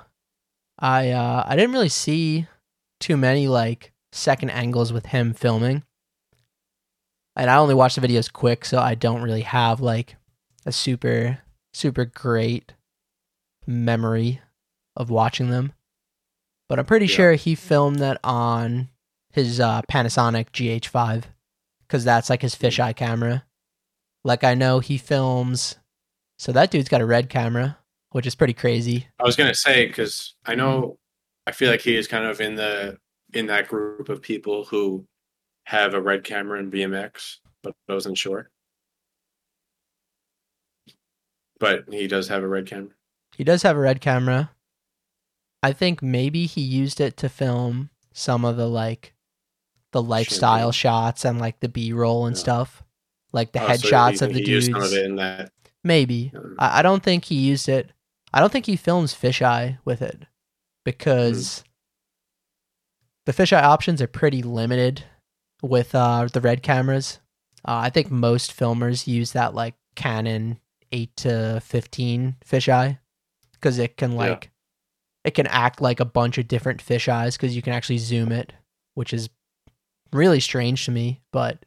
[0.78, 2.46] i uh i didn't really see
[3.00, 5.84] too many like second angles with him filming
[7.38, 10.18] and i only watched the videos quick so i don't really have like
[10.66, 11.40] a super
[11.74, 12.74] super great
[13.66, 14.42] memory
[14.98, 15.72] of watching them
[16.68, 17.16] but i'm pretty Yeah.
[17.16, 18.90] sure he filmed that on
[19.32, 21.24] his uh, panasonic gh5
[21.88, 23.46] because that's like his fisheye camera
[24.24, 25.76] like i know he films
[26.38, 27.78] so that dude's got a red camera
[28.12, 30.94] which is pretty crazy I was gonna say because I know mm-hmm.
[31.48, 32.98] I feel like he is kind of in the
[33.34, 35.06] in that group of people who
[35.66, 38.50] have a red camera in BMX, but I wasn't sure.
[41.60, 42.92] But he does have a red camera.
[43.36, 44.52] He does have a red camera.
[45.64, 49.14] I think maybe he used it to film some of the like
[49.92, 50.76] the lifestyle be.
[50.76, 52.42] shots and like the B roll and Yeah.
[52.42, 52.84] stuff.
[53.34, 54.68] Like the Oh, headshots he- of the he dudes.
[54.68, 55.52] used some of it in that.
[55.84, 56.32] Maybe.
[56.36, 57.92] um, I, I don't think he used it.
[58.34, 60.24] I don't think he films fisheye with it
[60.86, 61.64] because
[63.26, 65.04] the fisheye options are pretty limited
[65.62, 67.20] with uh, the red cameras.
[67.68, 70.60] Uh, I think most filmers use that like Canon
[70.92, 72.98] 8 to 15 fisheye
[73.54, 74.18] because it can Yeah.
[74.18, 74.52] like
[75.24, 78.54] it can act like a bunch of different fisheyes because you can actually zoom it,
[78.96, 79.30] which is
[80.12, 81.64] really strange to me, but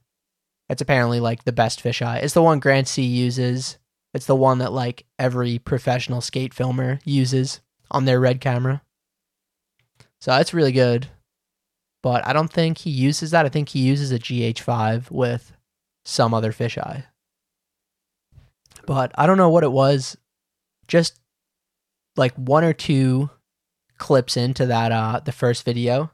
[0.75, 2.21] it's apparently like the best fisheye.
[2.21, 3.79] It's the one Grant C uses.
[4.13, 7.61] It's the one that like every professional skate filmer uses
[7.93, 8.83] on their red camera.
[10.21, 11.07] So it's really good.
[12.03, 13.47] But I don't think he uses that.
[13.47, 15.53] I think he uses a GH5 with
[16.05, 17.05] some other fisheye.
[18.85, 20.17] But I don't know what it was.
[20.89, 21.21] Just
[22.17, 23.31] like one or two
[23.99, 26.11] clips into that uh the first video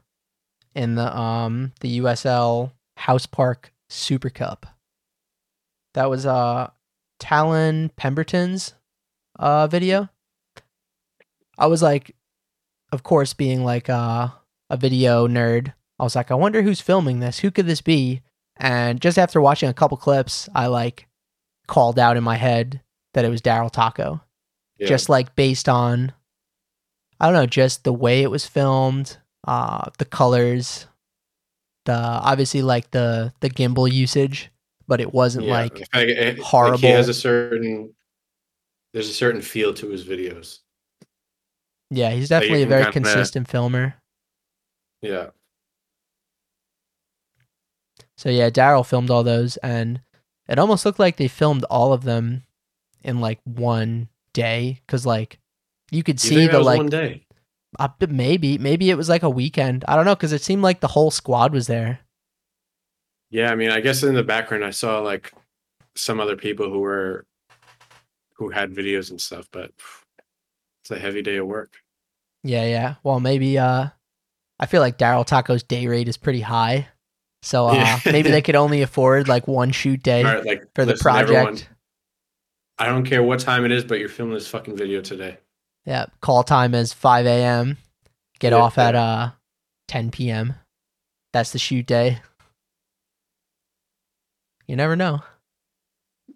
[0.75, 4.65] in the um the USL House Park Super Cup.
[5.93, 6.69] That was uh
[7.19, 8.73] Talon Pemberton's
[9.37, 10.09] uh video.
[11.57, 12.15] I was like
[12.91, 14.29] of course being like uh,
[14.69, 17.39] a video nerd, I was like I wonder who's filming this?
[17.39, 18.21] Who could this be?
[18.57, 21.07] And just after watching a couple clips, I like
[21.67, 22.81] called out in my head
[23.13, 24.21] that it was Daryl Taco
[24.77, 24.87] Yeah.
[24.87, 26.13] just like based on
[27.19, 30.87] I don't know, just the way it was filmed, uh the colors,
[31.85, 34.51] the obviously like the the gimbal usage,
[34.87, 36.77] but it wasn't Yeah, like in fact, it- like, horrible.
[36.79, 37.93] he has a certain.
[38.93, 40.59] There's a certain feel to his videos.
[41.89, 43.95] yeah, he's definitely a very kinda- consistent filmer.
[45.01, 45.29] Yeah.
[48.17, 50.01] So yeah, Daryl filmed all those and
[50.47, 52.43] it almost looked like they filmed all of them
[53.03, 55.39] in like one day cuz like
[55.91, 57.25] you could You see the like one day.
[57.79, 59.85] Uh, but maybe, maybe it was like a weekend.
[59.87, 61.99] I don't know because it seemed like the whole squad was there.
[63.29, 65.33] Yeah, I mean, I guess in the background I saw like
[65.95, 67.25] some other people who were
[68.33, 69.71] who had videos and stuff, but
[70.83, 71.75] it's a heavy day of work.
[72.43, 72.95] Yeah, yeah.
[73.03, 73.57] Well, maybe.
[73.57, 73.87] Uh,
[74.59, 76.89] I feel like Daryl Taco's day rate is pretty high,
[77.41, 77.99] so uh, Yeah.
[78.11, 81.31] maybe they could only afford like one shoot day right, like for the listen, project.
[81.31, 81.57] everyone,
[82.77, 85.37] I don't care what time it is, but you're filming this fucking video today.
[85.85, 87.77] Yeah, call time is 5 a.m.
[88.39, 89.31] Get Yeah, off at uh
[89.87, 90.55] 10 p.m.
[91.33, 92.19] That's the shoot day.
[94.67, 95.21] You never know.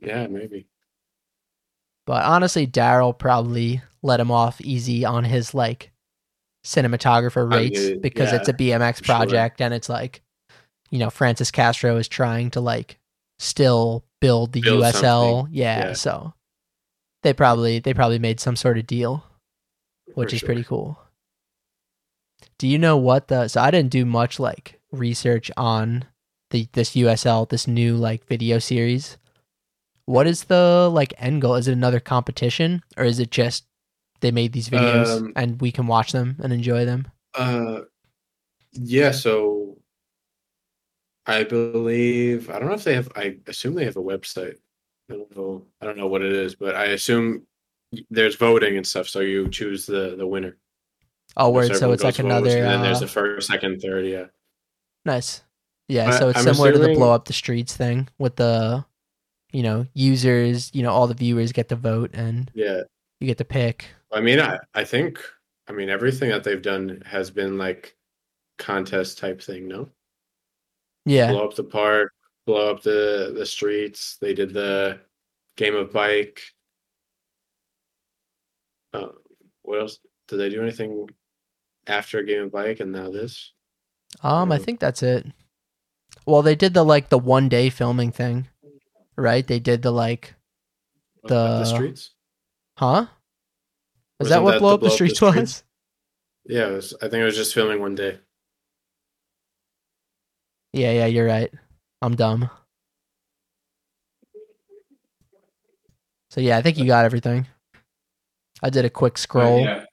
[0.02, 0.68] Yeah, maybe.
[2.06, 5.92] But honestly, Daryl probably let him off easy on his like
[6.66, 9.16] cinematographer I rates mean, because it's a BMX for sure.
[9.16, 10.22] project and it's like,
[10.92, 12.98] you know, Francis Castro is trying to like
[13.40, 15.48] still build the Build USL.
[15.52, 15.94] Yeah, Yeah.
[15.94, 16.34] so
[17.24, 19.24] they probably they probably made some sort of deal,
[20.16, 20.48] which is sure.
[20.48, 21.00] pretty cool.
[22.58, 26.06] Do you know what the so I didn't do much like research on
[26.50, 29.18] the this USL, this new like video series.
[30.06, 31.56] What is the like end goal?
[31.56, 33.66] Is it another competition or is it just
[34.22, 37.08] they made these videos Um, and we can watch them and enjoy them?
[37.34, 37.82] Uh,
[38.72, 39.12] yeah.
[39.12, 39.78] So
[41.26, 43.10] I believe I don't know if they have.
[43.16, 44.58] I assume they have a website.
[45.10, 45.66] I don't know.
[45.82, 47.46] I don't know what it is, but I assume
[48.10, 49.08] there's voting and stuff.
[49.08, 50.58] So you choose the the winner.
[51.38, 51.76] Oh, word.
[51.76, 54.06] So it's like goes votes, another And then there's uh, the first, second, third.
[54.06, 54.26] Yeah.
[55.06, 55.44] nice.
[55.88, 58.86] Yeah, I- so it's I'm similar to the blow up the streets thing with the
[59.52, 62.82] you know, users, you know, all the viewers get to vote and Yeah.
[63.22, 63.86] you get to pick.
[64.12, 65.20] I mean, I I think
[65.68, 67.96] I mean everything that they've done has been like
[68.58, 69.68] contest type thing.
[69.68, 69.90] No.
[71.06, 71.32] Yeah.
[71.32, 72.12] blow up the park,
[72.46, 74.18] blow up the the streets.
[74.20, 75.00] They did the
[75.58, 76.42] game of bike.
[78.96, 79.08] Uh,
[79.64, 80.00] what else?
[80.28, 81.08] Did they do anything
[81.88, 83.52] after a game of bike and now this?
[84.24, 85.26] Um, I think that's it.
[86.26, 88.48] Well, they did the like the one day filming thing,
[89.16, 89.46] right?
[89.46, 90.34] They did the like,
[91.24, 92.12] The- the streets.
[92.78, 93.08] huh?
[94.20, 95.36] Wasn't that what that blow the up the blow up the streets streets?
[95.36, 95.64] was?
[96.46, 98.20] Yeah, it was, I think it was just filming one day.
[100.74, 101.52] Yeah, yeah, you're right.
[102.02, 102.50] I'm dumb.
[106.30, 107.48] So yeah, I think you got everything.
[108.64, 109.62] I did a quick scroll.
[109.62, 109.86] yeah.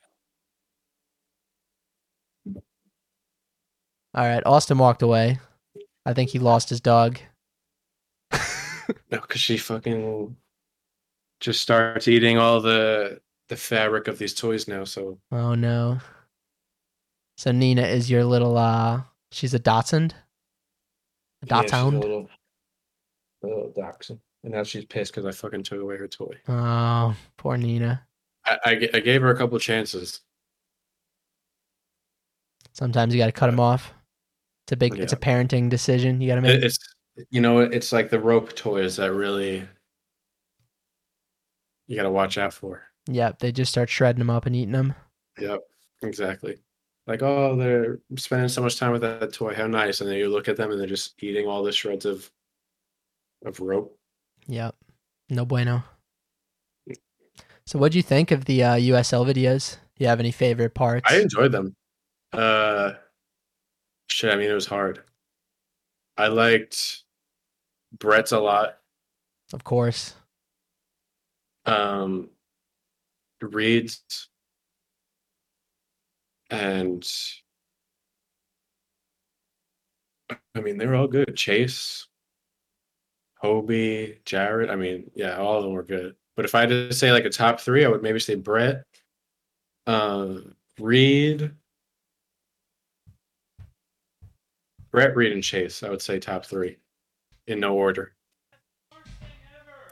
[4.15, 5.39] All right, Austin walked away.
[6.05, 7.19] I think he lost his dog.
[9.11, 10.37] No, because she fucking
[11.41, 14.85] just starts eating all the the fabric of these toys now.
[14.85, 15.99] So Oh no.
[17.39, 20.15] So Nina is your little uh she's a dachshund?
[21.43, 22.01] A Yeah, she's a dachshund?
[22.01, 22.29] little,
[23.45, 24.19] a little dachshund.
[24.43, 26.37] And now she's pissed because I fucking took away her toy.
[26.49, 28.05] Oh, poor Nina.
[28.45, 30.21] I, I, I gave her a couple chances.
[32.73, 33.93] Sometimes you got to cut them off.
[34.65, 36.63] It's a big it's a parenting decision you got to make.
[36.63, 36.79] It's
[37.31, 39.67] you know it's like the rope toys that really
[41.87, 42.85] you got to watch out for.
[43.09, 44.95] Yep, they just start shredding them up and eating them.
[45.39, 45.61] Yep,
[46.03, 46.59] exactly.
[47.07, 49.55] Like oh, they're spending so much time with that toy.
[49.55, 50.01] How nice!
[50.01, 52.31] And then you look at them and they're just eating all the shreds of
[53.45, 53.99] of rope.
[54.47, 54.77] Yep.
[55.31, 55.83] No bueno.
[57.73, 59.77] So what'd you think of the uh, USL videos?
[59.97, 61.11] Do you have any favorite parts?
[61.11, 61.75] I enjoyed them.
[62.31, 62.93] Uh,
[64.09, 64.31] shit.
[64.31, 65.03] I mean, it was hard.
[66.19, 67.05] I liked
[67.99, 68.77] Brett's a lot.
[69.55, 70.15] of course.
[71.65, 72.29] um
[73.41, 74.29] Reed's
[76.51, 77.11] and
[80.29, 81.35] I mean they're all good.
[81.37, 82.07] Chase,
[83.43, 84.69] Hobie, Jared.
[84.69, 86.17] I mean, yeah, all of them were good.
[86.37, 88.85] But if I had to say like a top three, I would maybe say Brett,
[89.87, 90.37] uh,
[90.79, 91.51] Reed,
[94.91, 95.83] Brett, Reed, and Chase.
[95.83, 96.77] I would say top three
[97.47, 98.13] in no order.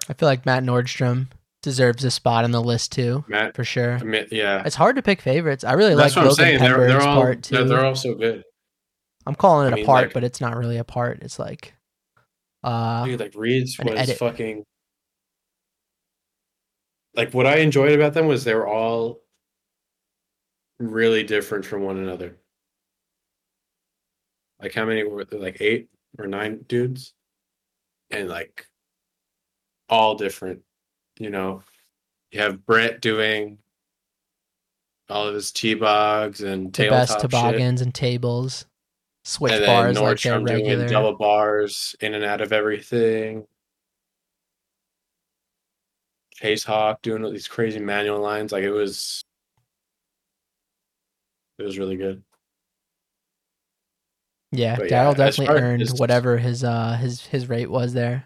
[0.08, 1.28] I feel like Matt Nordstrom
[1.62, 3.94] deserves a spot on the list too, Matt, for sure.
[3.98, 5.62] I mean, yeah, It's hard to pick favorites.
[5.62, 6.58] I really that's like what I'm saying.
[6.60, 7.56] They're, they're all part too.
[7.56, 8.44] they're, they're all so good.
[9.26, 11.18] I'm calling it I a mean, part, like- but it's not really a part.
[11.22, 11.74] It's like
[12.64, 14.64] uh Dude, like Reed's was fucking
[17.14, 19.20] like what I enjoyed about them was they were all
[20.78, 22.36] really different from one another.
[24.60, 25.40] Like how many were there?
[25.40, 25.88] Like eight
[26.18, 27.14] or nine dudes?
[28.10, 28.66] And like
[29.88, 30.60] all different,
[31.18, 31.62] you know.
[32.32, 33.58] You have Brett doing
[35.08, 37.22] all of his T-bogs and the best shit.
[37.22, 38.66] toboggans and tables.
[39.24, 40.88] Switch and bars like they're Nordstrom doing regular.
[40.88, 43.46] double bars in and out of everything.
[46.40, 49.22] Chase Hawk doing these crazy manual lines, like it was.
[51.58, 52.22] It was really good.
[54.52, 57.92] Yeah, But yeah, Daryl as definitely earned as- whatever his uh his his rate was
[57.92, 58.24] there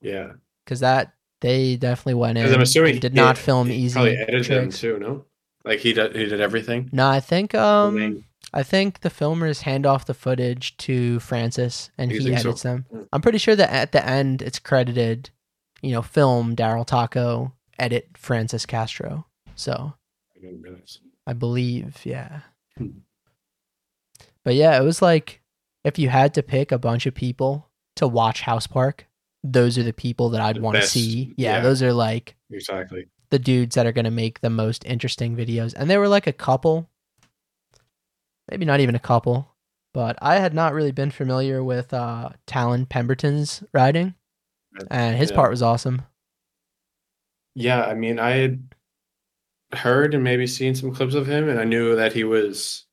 [0.00, 0.32] Yeah,
[0.64, 2.52] because that they definitely went in.
[2.52, 4.98] I'm assuming and did he- not film he easy Probably edited them too.
[5.00, 5.24] No,
[5.64, 6.14] like he did.
[6.14, 6.90] He did everything.
[6.92, 8.24] No, I think um.
[8.54, 12.48] I think the filmers hand off the footage to Francis and You he think so?
[12.50, 12.84] edits them.
[12.92, 13.06] Mm.
[13.10, 15.30] I'm pretty sure that at the end it's credited,
[15.82, 19.26] you know, film Daryl Taco, edit Francis Castro.
[19.54, 19.92] So
[20.36, 21.00] I.
[21.26, 22.40] I believe, yeah.
[22.76, 22.98] Hmm.
[24.44, 25.40] But yeah, it was like
[25.84, 29.06] if you had to pick a bunch of people to watch House Park,
[29.44, 31.34] those are the people that I'd want to see.
[31.36, 31.60] Yeah, yeah.
[31.60, 33.06] those are like Exactly.
[33.30, 35.74] the dudes that are going to make the most interesting videos.
[35.76, 36.88] And there were like a couple,
[38.50, 39.54] maybe not even a couple,
[39.92, 44.14] but I had not really been familiar with uh, Talon Pemberton's riding,
[44.90, 45.36] and his Yeah.
[45.36, 46.02] part was awesome.
[47.54, 48.74] Yeah, I mean, I had
[49.72, 52.86] heard and maybe seen some clips of him, and I knew that he was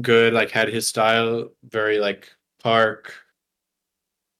[0.00, 0.32] good.
[0.32, 3.14] Like, had his style, very like Park,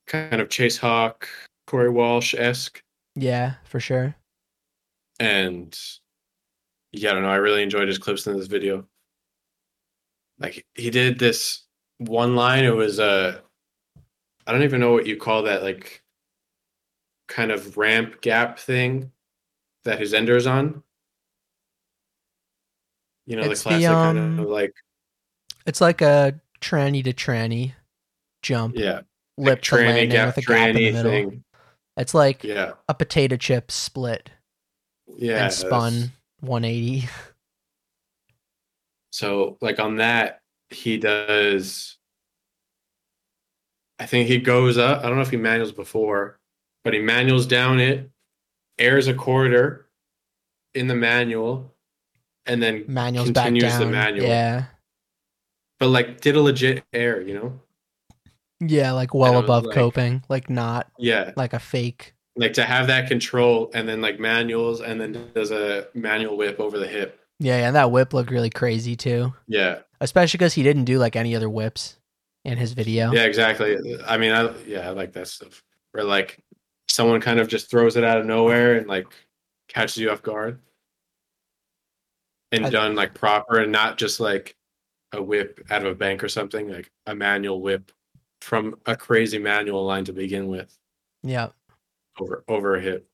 [0.07, 1.29] kind of Chase Hawk,
[1.67, 2.83] Corey Walsh esque,
[3.15, 4.15] Yeah, for sure.
[5.21, 5.79] and
[6.93, 7.29] yeah, I don't know.
[7.31, 8.87] I really enjoyed his clips in this video.
[10.39, 11.65] Like, he did this
[11.99, 12.65] one line.
[12.65, 13.41] It was uh,
[14.47, 15.63] I don't even know what you call that.
[15.63, 16.03] Like,
[17.29, 19.13] kind of ramp gap thing
[19.85, 20.83] that his ender's on.
[23.27, 24.75] You know, It's the the, classic kind um, of like,
[25.67, 27.75] It's like a tranny to tranny
[28.43, 29.03] jump, yeah,
[29.37, 31.11] lip to tranny landing gap, with a gap in the middle.
[31.11, 31.45] thing.
[31.99, 34.31] It's like Yeah, a potato chip split
[35.17, 35.45] yeah.
[35.45, 36.11] and spun that's-
[36.41, 37.09] 180.
[39.11, 41.97] So, like on that, he does.
[43.99, 45.01] I think he goes up.
[45.03, 46.38] I don't know if he manuals before,
[46.89, 48.09] but he manuals down it,
[48.79, 49.87] airs a quarter
[50.75, 51.75] in the manual,
[52.47, 53.81] and then Manuals back continues down.
[53.83, 54.27] the manual.
[54.27, 54.65] Yeah.
[55.79, 57.61] but like did a legit air, you know?
[58.61, 62.15] Yeah, like well above like- coping, like not Yeah, like a fake.
[62.37, 66.59] like to have that control and then like manuals and then does a manual whip
[66.59, 67.21] over the hip.
[67.39, 71.17] Yeah, and that whip looked really crazy too, Yeah, especially because he didn't do like
[71.17, 71.99] any other whips
[72.47, 73.13] in his video.
[73.13, 73.77] yeah, exactly.
[74.07, 75.63] I mean, I yeah, I like that stuff.
[75.93, 76.39] Where like
[76.99, 79.07] someone kind of just throws it out of nowhere and like
[79.69, 80.59] catches you off guard,
[82.51, 84.57] and I- done like proper and not just like
[85.13, 87.93] a whip out of a bank or something, like a manual whip
[88.41, 90.77] from a crazy manual line to begin with
[91.23, 91.51] yeah,
[92.19, 93.09] over over a hip.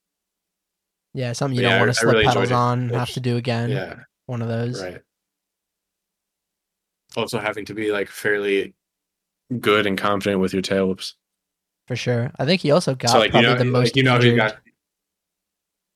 [1.12, 1.32] yeah.
[1.32, 3.68] Something you Yeah, don't I- want to slip really pedals on have to do again.
[3.68, 4.82] Yeah, One of those.
[4.82, 5.03] right.
[7.16, 8.74] Also having to be like fairly
[9.61, 11.16] good and confident with your tail whips.
[11.87, 12.30] For sure.
[12.39, 14.14] I think he also got so like you probably know, the most like, you know
[14.16, 14.30] injured.
[14.30, 14.57] who got.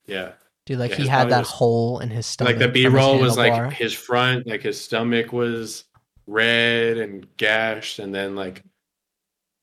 [0.07, 0.33] Yeah,
[0.67, 2.53] Dude, like yeah, he had that was- hole in his stomach.
[2.55, 5.85] like the B roll was like his front, like his stomach was
[6.27, 8.63] red and gashed, and then like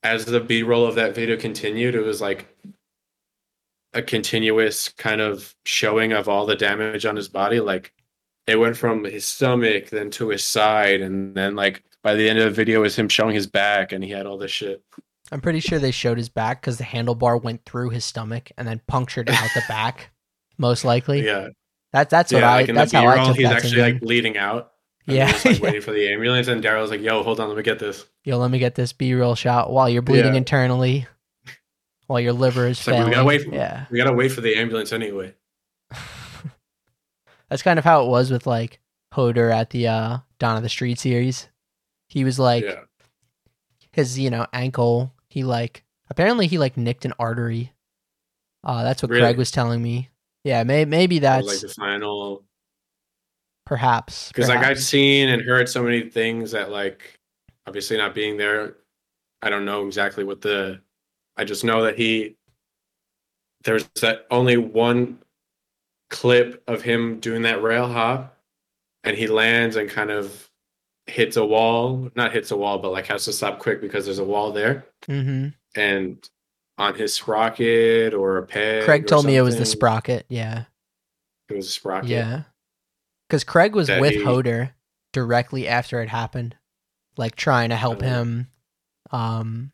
[0.03, 2.47] as the B roll of that video continued, it was like
[3.93, 7.59] a continuous kind of showing of all the damage on his body.
[7.59, 7.93] Like
[8.45, 12.37] it went from his stomach then to his side, and then like by the end
[12.39, 14.83] of the video, it was him showing his back, and he had all this shit.
[15.35, 18.65] I'm pretty sure they showed his back because the handlebar went through his stomach and
[18.65, 20.11] then punctured out the back.
[20.57, 21.25] Most likely.
[21.25, 21.49] Yeah,
[21.91, 22.49] That that's what yeah.
[22.51, 24.71] I Like in that's the how B I took he's actually like bleeding out.
[25.05, 25.27] Yeah.
[25.31, 27.79] he's, like waiting for the ambulance, and Daryl's like, "Yo, hold on, let me get
[27.79, 30.37] this." Yo, let me get this B roll shot while you're bleeding Yeah.
[30.37, 31.05] internally.
[32.07, 33.11] While your liver is It's like, we failing.
[33.13, 33.85] gotta wait for- yeah.
[33.91, 35.33] We gotta wait for the ambulance anyway.
[37.49, 38.79] That's kind of how it was with like
[39.13, 41.47] Hoder at the uh Dawn of the Street series.
[42.07, 42.81] He was like yeah,
[43.91, 47.73] his, you know, ankle, he like apparently he like nicked an artery.
[48.63, 49.21] Uh that's what Really?
[49.21, 50.09] Craig was telling me.
[50.45, 52.45] Yeah, may, maybe That that's was, like the final.
[53.65, 57.19] perhaps Because like I've seen and heard so many things that like,
[57.67, 58.77] obviously not being there,
[59.41, 60.79] I don't know exactly what the.
[61.35, 62.37] I just know that he.
[63.65, 65.19] There's that only one
[66.09, 68.37] clip of him doing that rail hop,
[69.03, 70.49] and he lands and kind of
[71.07, 72.09] hits a wall.
[72.15, 74.85] Not hits a wall, but like has to stop quick because there's a wall there.
[75.07, 75.53] Mhm.
[75.75, 76.29] and
[76.77, 78.83] on his sprocket or a peg.
[78.85, 80.25] Craig told me it was the sprocket.
[80.29, 80.65] Yeah.
[81.49, 82.09] It was a sprocket.
[82.09, 82.43] Yeah.
[83.29, 84.73] Because Craig was That with he- Hoder
[85.13, 86.55] directly after it happened,
[87.17, 88.05] like trying to help Oh.
[88.05, 88.51] him,
[89.11, 89.71] um,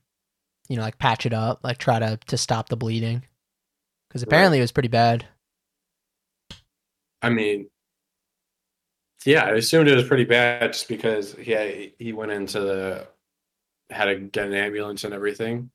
[0.69, 3.25] you know, like patch it up, like try to to stop the bleeding.
[4.09, 5.25] Because apparently it was pretty bad.
[7.21, 7.69] I mean,
[9.25, 13.07] yeah, I assumed it was pretty bad just because he he went into the
[13.89, 15.69] had to get an ambulance and everything,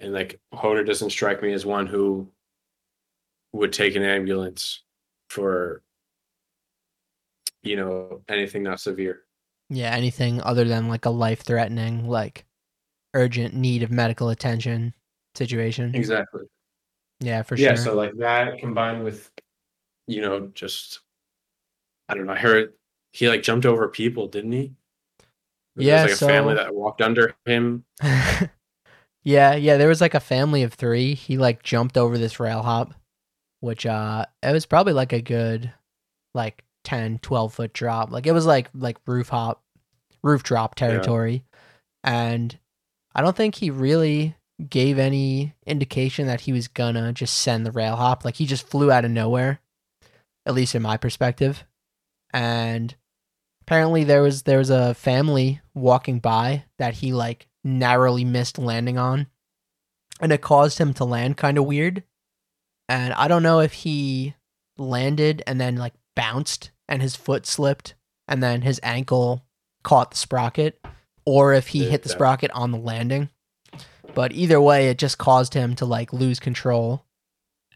[0.00, 2.28] and like Hoder doesn't strike me as one who
[3.52, 4.82] would take an ambulance
[5.28, 5.82] for
[7.62, 9.22] you know, anything not severe.
[9.70, 12.44] Yeah, anything other than like a life threatening, like
[13.14, 14.92] urgent need of medical attention
[15.34, 15.94] situation.
[15.94, 16.42] Exactly.
[17.20, 17.76] Yeah, for yeah, sure.
[17.76, 19.30] Yeah, so like that combined with,
[20.06, 21.00] you know, just
[22.08, 22.32] I don't know.
[22.32, 22.74] I heard
[23.12, 24.72] he like jumped over people, didn't he?
[25.76, 27.84] There Yeah, was like a family that walked under him.
[28.02, 31.14] yeah, yeah, there was like a family of three.
[31.14, 32.94] He like jumped over this rail hop,
[33.60, 35.72] which uh it was probably like a good
[36.34, 38.10] like 10, 12 foot drop.
[38.10, 39.62] Like it was like like roof hop,
[40.22, 41.44] roof drop territory.
[42.04, 42.58] And
[43.14, 44.36] I don't think he really
[44.70, 48.24] gave any indication that he was gonna just send the rail hop.
[48.24, 49.60] Like he just flew out of nowhere,
[50.46, 51.64] at least in my perspective.
[52.32, 52.94] And
[53.62, 58.98] apparently there was there was a family walking by that he like narrowly missed landing
[58.98, 59.26] on.
[60.20, 62.04] And it caused him to land kind of weird.
[62.88, 64.34] And I don't know if he
[64.78, 67.94] landed and then like bounced and his foot slipped
[68.28, 69.44] and then his ankle
[69.82, 70.84] caught the sprocket
[71.24, 73.30] or if he hit the sprocket on the landing.
[74.14, 77.04] But either way, it just caused him to like lose control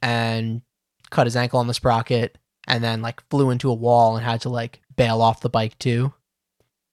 [0.02, 0.62] and
[1.10, 2.36] cut his ankle on the sprocket
[2.66, 5.78] and then like flew into a wall and had to like bail off the bike
[5.78, 6.12] too.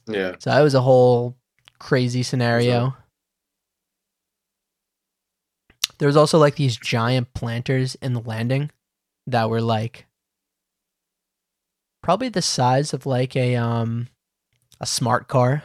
[0.07, 0.35] Yeah.
[0.39, 1.35] So that was a whole
[1.79, 2.95] crazy scenario.
[5.97, 8.71] There was also like these giant planters in the landing
[9.27, 10.05] that were like
[12.01, 14.09] probably the size of like a um
[14.81, 15.63] a smart car.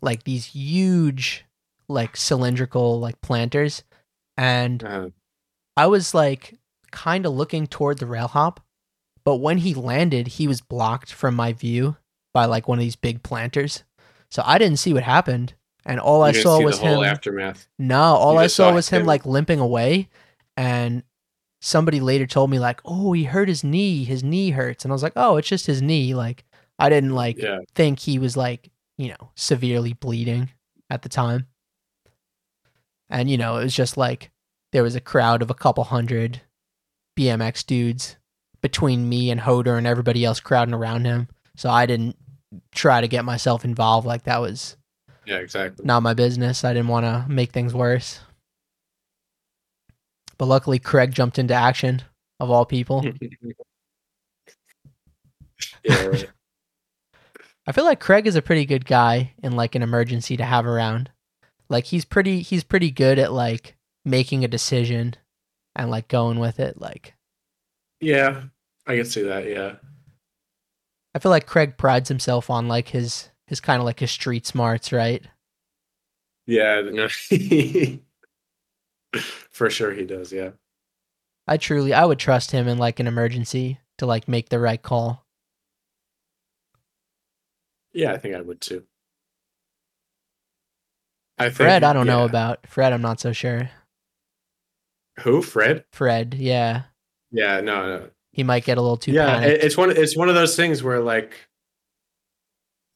[0.00, 1.44] Like these huge
[1.88, 3.82] like cylindrical like planters
[4.36, 5.10] and Uh,
[5.76, 6.54] I was like
[6.90, 8.63] kind of looking toward the rail hop,
[9.24, 11.96] but when he landed, he was blocked from my view
[12.32, 13.84] by like one of these big planters.
[14.30, 15.54] So I didn't see what happened.
[15.86, 17.02] And all you I saw was him.
[17.04, 17.68] aftermath.
[17.78, 19.06] no, all you I saw saw was him him.
[19.06, 20.08] like limping away.
[20.56, 21.02] And
[21.60, 24.04] somebody later told me, like, oh, he hurt his knee.
[24.04, 24.84] His knee hurts.
[24.84, 26.14] And I was like, oh, it's just his knee.
[26.14, 26.44] Like,
[26.78, 27.58] I didn't like Yeah.
[27.74, 30.50] think he was like, you know, severely bleeding
[30.90, 31.46] at the time.
[33.10, 34.30] And, you know, it was just like
[34.72, 36.40] there was a crowd of a couple hundred
[37.18, 38.16] BMX dudes
[38.64, 41.28] between me and Hoder and everybody else crowding around him.
[41.54, 42.16] So I didn't
[42.74, 44.06] try to get myself involved.
[44.06, 44.78] Like, that was
[45.26, 45.84] Yeah, exactly.
[45.84, 46.64] not my business.
[46.64, 48.20] I didn't want to make things worse.
[50.38, 52.00] But luckily, Craig jumped into action,
[52.40, 53.04] of all people.
[55.84, 56.30] yeah, right.
[57.66, 60.64] I feel like Craig is a pretty good guy in like an emergency to have
[60.64, 61.10] around.
[61.68, 65.16] Like he's pretty he's pretty good at like making a decision
[65.76, 66.80] and like going with it.
[66.80, 67.12] Like
[68.00, 68.44] yeah,
[68.86, 69.48] I can see that.
[69.48, 69.76] Yeah.
[71.14, 74.46] I feel like Craig prides himself on like his his kind of like his street
[74.46, 75.22] smarts, right?
[76.46, 76.82] Yeah.
[76.82, 77.08] no.
[79.50, 80.32] For sure he does.
[80.32, 80.50] Yeah.
[81.46, 84.82] I truly I would trust him in like an emergency to like make the right
[84.82, 85.24] call.
[87.92, 88.84] Yeah, I think I would too.
[91.38, 92.66] I think, Fred, I don't know about.
[92.66, 93.70] Fred, I'm not so sure.
[95.20, 95.42] who.
[95.42, 95.84] Fred.
[95.92, 96.84] Fred, yeah.
[97.30, 97.60] Yeah.
[97.60, 97.98] No.
[97.98, 98.10] No.
[98.34, 99.38] He might get a little too yeah.
[99.38, 99.62] panicked.
[99.62, 99.90] it's one.
[99.90, 101.34] It's one of those things where like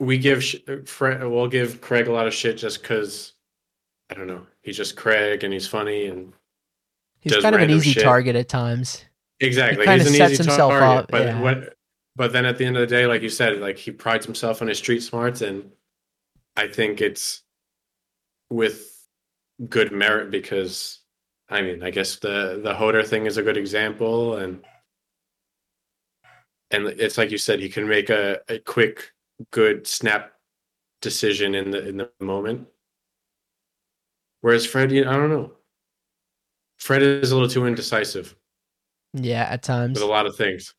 [0.01, 3.35] we give sh- We'll give Craig a lot of shit just because
[4.11, 4.47] I don't know.
[4.63, 6.33] He's just Craig and he's funny and
[7.21, 8.03] He's kind of an easy shit.
[8.03, 9.05] target at times.
[9.41, 9.87] Exactly.
[9.87, 11.41] He He's an sets easy himself target, up, But yeah.
[11.41, 11.75] what
[12.17, 14.61] but then at the end of the day, like you said, like he prides himself
[14.61, 15.71] on his street smarts and
[16.57, 17.43] I think it's
[18.51, 19.07] with
[19.69, 20.99] good merit because
[21.49, 24.65] I mean, I guess the the Hoder thing is a good example and
[26.71, 29.13] and it's like you said, he can make a, a quick,
[29.53, 30.33] good snap
[31.01, 32.69] decision in the in the moment.
[34.41, 35.53] Whereas Fred, you I don't know.
[36.79, 38.37] Fred is a little too indecisive
[39.15, 39.95] Yeah, at times.
[39.99, 40.75] with a lot of things.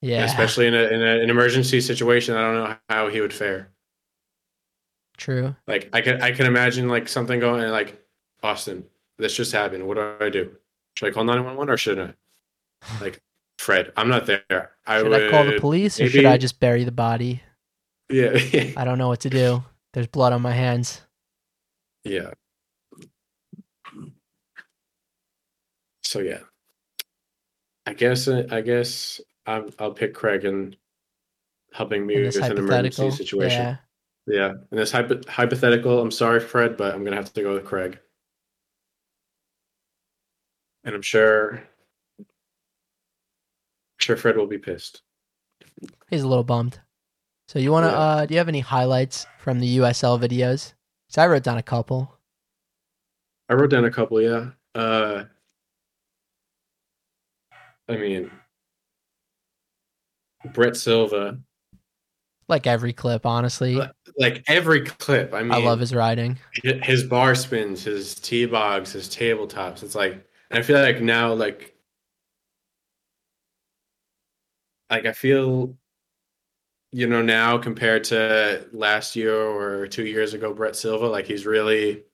[0.00, 2.36] Yeah, especially in, a, in a, an emergency situation.
[2.36, 3.72] I don't know how he would fare.
[5.16, 5.54] true.
[5.66, 8.00] Like I can I can imagine like something going like
[8.42, 8.84] Austin,
[9.18, 9.86] this just happened.
[9.86, 10.56] What do I do?
[10.94, 12.14] Should I call nine one one or shouldn't
[12.90, 13.04] I?
[13.04, 13.22] Like
[13.62, 14.72] Fred, I'm not there.
[14.88, 17.42] I Should would I call the police or should I just bury the body?
[18.10, 18.32] Yeah,
[18.76, 19.62] I don't know what to do.
[19.92, 21.00] There's blood on my hands.
[22.02, 22.32] yeah.
[26.02, 26.40] So yeah,
[27.86, 30.76] I guess uh, I guess I'm, I'll pick Craig and
[31.72, 33.62] helping me with this an emergency situation.
[33.62, 33.76] Yeah.
[34.26, 37.64] Yeah, in this hypo- hypothetical, I'm sorry, Fred, but I'm gonna have to go with
[37.64, 38.00] Craig.
[40.84, 41.62] And I'm sure,
[44.02, 45.02] sure Fred will be pissed.
[46.10, 46.80] He's a little bummed.
[47.48, 47.90] So you want to?
[47.90, 47.98] Yeah.
[47.98, 50.74] uh Do you have any highlights from the USL videos?
[51.08, 52.18] So I wrote down a couple.
[53.48, 54.20] I wrote down a couple.
[54.20, 54.50] Yeah.
[54.74, 55.24] Uh,
[57.88, 58.30] I mean,
[60.54, 61.38] Brett Silva
[62.48, 63.78] Like every clip, honestly.
[64.18, 65.34] Like, every clip.
[65.34, 66.38] I mean, I love his riding.
[66.62, 69.82] his bar spins, his tee bogs, his tabletops.
[69.82, 70.12] It's like,
[70.50, 71.74] and I feel like now, like,
[74.92, 75.74] like I feel,
[76.92, 81.46] you know, now compared to last year or two years ago, Brett Silva, like he's
[81.46, 82.04] really,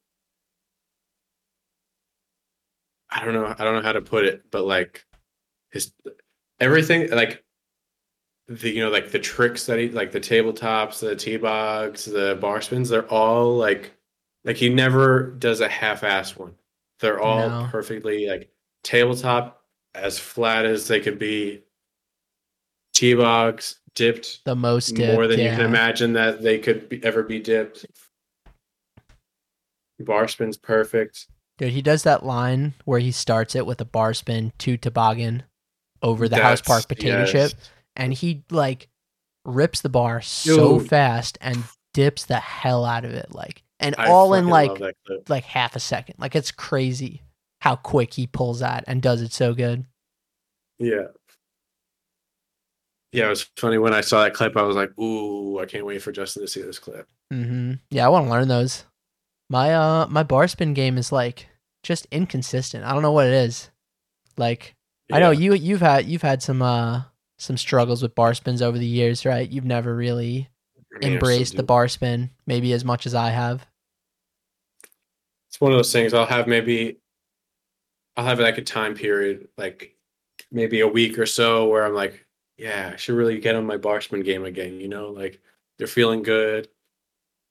[3.10, 5.04] I don't know, I don't know how to put it, but like
[5.70, 5.92] his
[6.60, 7.44] everything, like
[8.48, 12.62] the you know like the tricks that he like the tabletops the t-bogs the bar
[12.62, 13.92] spins they're all like
[14.44, 16.54] like he never does a half-ass one
[17.00, 17.68] they're all No.
[17.70, 18.50] perfectly like
[18.82, 19.62] tabletop
[19.94, 21.62] as flat as they could be
[22.98, 27.22] t-bogs dipped The most dipped, more than you can imagine that they could be, ever
[27.22, 27.86] be dipped
[30.00, 31.26] bar spins perfect
[31.58, 35.42] Dude, he does that line where he starts it with a bar spin to toboggan
[36.02, 37.32] over the House Park potato yes.
[37.32, 37.60] chip,
[37.96, 38.88] and he like
[39.44, 44.08] rips the bar so fast and dips the hell out of it, like, and I
[44.08, 45.28] all in like love that clip.
[45.28, 46.14] like half a second.
[46.18, 47.22] Like it's crazy
[47.60, 49.84] how quick he pulls that and does it so good.
[50.78, 51.08] Yeah.
[53.12, 54.56] Yeah, it was funny when I saw that clip.
[54.56, 58.06] I was like, "Ooh, I can't wait for Justin to see this clip." hmm Yeah,
[58.06, 58.84] I want to learn those.
[59.50, 61.48] My uh my bar spin game is like
[61.82, 62.84] just inconsistent.
[62.84, 63.70] I don't know what it is.
[64.36, 64.74] Like
[65.10, 67.04] I know you you've had you've had some uh
[67.38, 69.48] some struggles with bar spins over the years, right?
[69.48, 70.50] You've never really
[70.94, 73.66] I mean, embraced the bar spin maybe as much as I have.
[75.48, 76.12] It's one of those things.
[76.12, 76.98] I'll have maybe,
[78.16, 79.96] I'll have like a time period, like
[80.50, 82.26] maybe a week or so, where I'm like,
[82.58, 85.40] "Yeah, I should really get on my bar spin game again." You know, like
[85.78, 86.68] they're feeling good,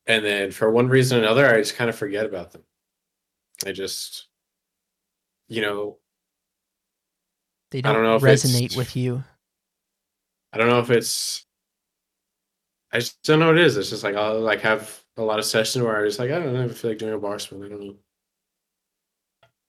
[0.06, 2.64] and then for one reason or another, I just kind of forget about them.
[3.66, 4.28] I just,
[5.48, 5.98] you know,
[7.72, 9.24] They don't, I don't know resonate with you.
[10.54, 11.46] I don't know if it's.
[12.92, 13.76] I just don't know what it is.
[13.76, 16.40] It's just like I'll like have a lot of sessions where I just like I
[16.40, 16.64] don't know.
[16.64, 17.64] I feel like doing a bar spin.
[17.64, 17.96] I don't know.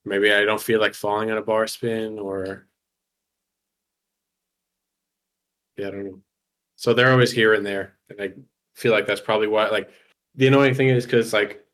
[0.04, 2.67] Maybe I don't feel like falling on a bar spin, or
[5.78, 6.20] yeah, I don't know.
[6.76, 8.32] So they're always here and there, and I
[8.74, 9.68] feel like that's probably why.
[9.68, 9.90] Like
[10.34, 11.64] the annoying thing is because like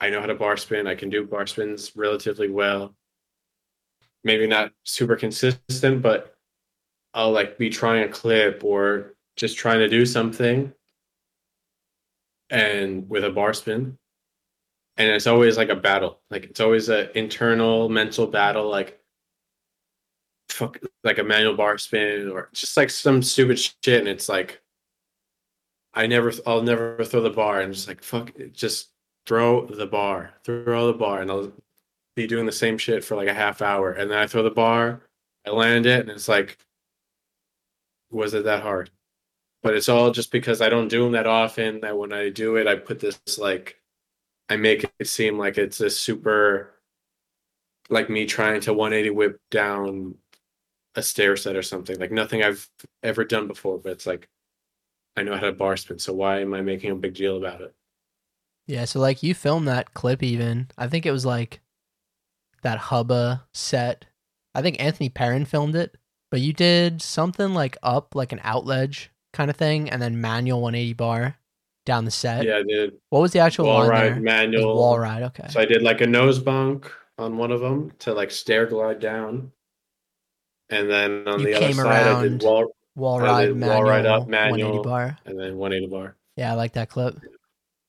[0.00, 0.86] I know how to bar spin.
[0.86, 2.94] I can do bar spins relatively well.
[4.24, 6.36] Maybe not super consistent, but
[7.14, 10.72] I'll like be trying a clip or just trying to do something
[12.50, 13.98] and with a bar spin.
[14.96, 16.20] And it's always like a battle.
[16.30, 18.97] Like it's always an internal mental battle, like
[20.48, 24.00] fuck like a manual bar spin or just like some stupid shit.
[24.00, 24.60] And it's like
[25.94, 28.90] I never I'll never throw the bar and just like fuck it, just
[29.26, 30.34] throw the bar.
[30.44, 31.52] Throw the bar and I'll
[32.16, 33.92] be doing the same shit for like a half hour.
[33.92, 35.02] And then I throw the bar,
[35.46, 36.58] I land it, and it's like
[38.10, 38.90] was it that hard?
[39.62, 41.80] But it's all just because I don't do them that often.
[41.80, 43.80] That when I do it, I put this like,
[44.48, 46.74] I make it seem like it's a super,
[47.90, 50.14] like me trying to 180 whip down
[50.98, 51.98] a stair set or something.
[51.98, 52.68] Like nothing I've
[53.02, 53.78] ever done before.
[53.78, 54.28] But it's like,
[55.16, 55.98] I know how to bar spin.
[55.98, 57.74] So why am I making a big deal about it?
[58.66, 60.68] Yeah, so like you filmed that clip even.
[60.76, 61.60] I think it was like
[62.62, 64.04] that Hubba set.
[64.54, 65.96] I think Anthony Perrin filmed it,
[66.30, 70.60] but you did something like up like an outledge kind of thing and then manual
[70.60, 71.36] 180 bar
[71.86, 72.44] down the set.
[72.44, 74.20] Yeah, I did What was the actual wall line ride there?
[74.20, 74.76] Manual.
[74.76, 75.48] wall ride, okay.
[75.48, 79.00] So I did like a nose bunk on one of them to like stair glide
[79.00, 79.52] down.
[80.70, 83.88] And then on You the other side, I did wall Wall ride did manual, wall
[83.88, 84.82] ride up 180 manual.
[84.84, 85.16] bar.
[85.24, 86.16] and then 180 bar.
[86.36, 87.16] Yeah, I like that clip.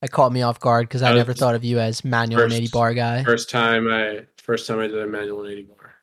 [0.01, 2.53] That caught me off guard because I That never thought of you as manual first-
[2.53, 3.23] 180 bar guy.
[3.23, 5.95] First time I first time I did a manual 180 bar.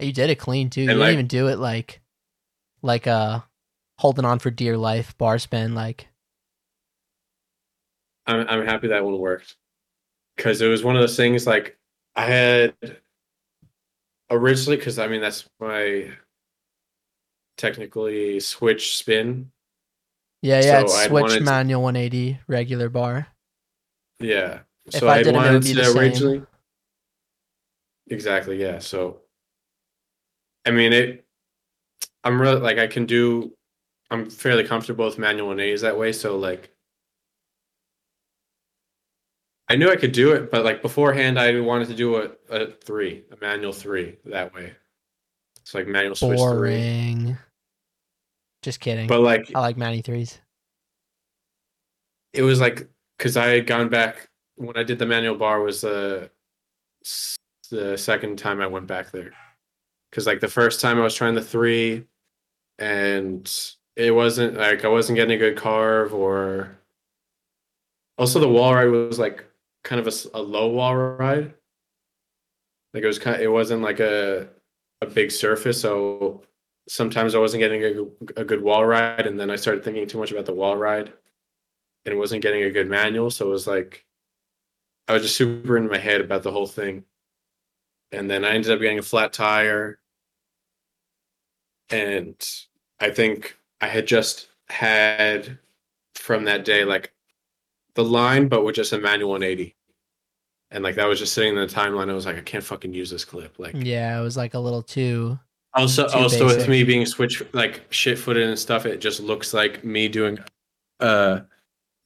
[0.00, 0.82] You did it clean too.
[0.82, 2.00] You And, didn't even do it like
[2.82, 3.40] like uh
[3.98, 6.08] holding on for dear life bar spin like
[8.26, 9.56] I'm I'm happy that one worked
[10.36, 11.78] because it was one of those things like
[12.16, 12.74] I had
[14.30, 16.10] originally because I mean that's my
[17.56, 19.50] technically switch spin.
[20.42, 23.28] Yeah, yeah, it's So I'd switch wanted manual 180 regular bar.
[24.20, 24.60] Yeah.
[24.86, 25.96] If So I did it, it wanted to the same.
[25.96, 26.42] originally.
[28.08, 28.60] Exactly.
[28.60, 28.78] Yeah.
[28.80, 29.20] So.
[30.66, 31.24] I mean it.
[32.22, 33.54] I'm really like I can do.
[34.10, 36.12] I'm fairly comfortable with manual and A's that way.
[36.12, 36.73] So like.
[39.68, 42.70] I knew I could do it, but like beforehand, I wanted to do a, a
[42.70, 44.74] three, a manual three that way.
[45.60, 46.38] It's like manual switch three.
[46.38, 47.38] Boring.
[48.62, 49.06] Just kidding.
[49.06, 50.38] But like I like Manny threes.
[52.34, 55.80] it was like because I had gone back when I did the manual bar was
[55.80, 56.30] the
[57.70, 59.32] the second time I went back there
[60.10, 62.04] because like the first time I was trying the three
[62.78, 63.50] and
[63.96, 66.78] it wasn't like I wasn't getting a good carve or
[68.18, 69.44] also the wall ride was like
[69.84, 71.54] kind of a, a low wall ride.
[72.92, 74.48] Like it was kind of, it wasn't like a
[75.00, 76.42] a big surface, so
[76.88, 77.82] sometimes I wasn't getting
[78.36, 80.76] a, a good wall ride, and then I started thinking too much about the wall
[80.76, 81.12] ride,
[82.06, 83.30] and wasn't getting a good manual.
[83.30, 84.06] So it was like
[85.08, 87.04] I was just super in my head about the whole thing,
[88.12, 89.98] and then I ended up getting a flat tire,
[91.90, 92.36] and
[93.00, 95.58] I think I had just had
[96.14, 97.13] from that day like
[97.94, 99.74] the line, but with just a manual 180.
[100.70, 102.10] And like that was just sitting in the timeline.
[102.10, 103.58] I was like, I can't fucking use this clip.
[103.58, 105.38] Like Yeah, it was like a little too.
[105.72, 109.54] also Too also with me being switch like shit footed and stuff, it just looks
[109.54, 110.38] like me doing
[111.00, 111.40] uh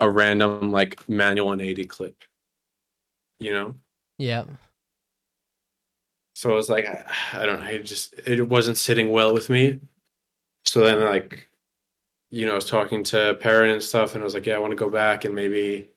[0.00, 2.16] a random like manual 180 clip.
[3.40, 3.74] You know?
[4.18, 4.44] Yeah.
[6.34, 9.48] So I was like, I, I don't know, it just it wasn't sitting well with
[9.48, 9.80] me.
[10.66, 11.47] So then like,
[12.30, 14.58] you know, I was talking to Perrin and stuff, and I was like, yeah, I
[14.58, 15.90] want to go back and maybe.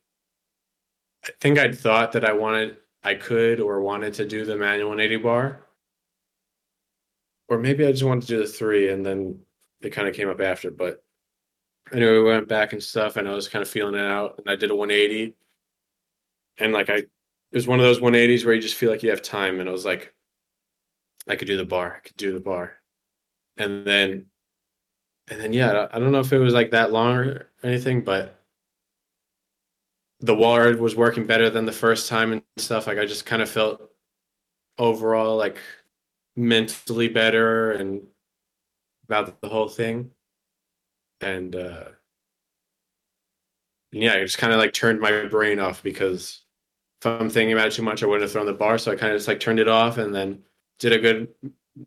[1.24, 4.90] I think I'd thought that I wanted, I could or wanted to do the manual
[4.90, 5.68] 180 bar,
[7.48, 9.40] or maybe I just wanted to do the three, and then
[9.82, 10.72] it kind of came up after.
[10.72, 11.04] But
[11.92, 14.50] anyway, we went back and stuff, and I was kind of feeling it out, and
[14.50, 15.36] I did a 180,
[16.58, 17.10] and like I, it
[17.52, 19.72] was one of those 180s where you just feel like you have time, and I
[19.72, 20.14] was like,
[21.28, 22.74] I could do the bar, I could do the bar,
[23.58, 24.28] and then,
[25.30, 28.40] and then yeah, I don't- know if it was like that long or anything, but
[30.20, 32.88] the wall was working better than the first time and stuff.
[32.88, 33.82] Like I just kind of felt
[34.78, 35.58] overall like
[36.36, 38.08] mentally better and
[39.08, 40.12] about the whole thing,
[41.22, 41.86] and uh
[43.92, 46.42] yeah, I just kind of like turned my brain off because
[47.02, 48.78] if I'm thinking about it too much, I wouldn't have thrown the bar.
[48.78, 50.44] So I kind of just like turned it off and then
[50.80, 51.30] did a good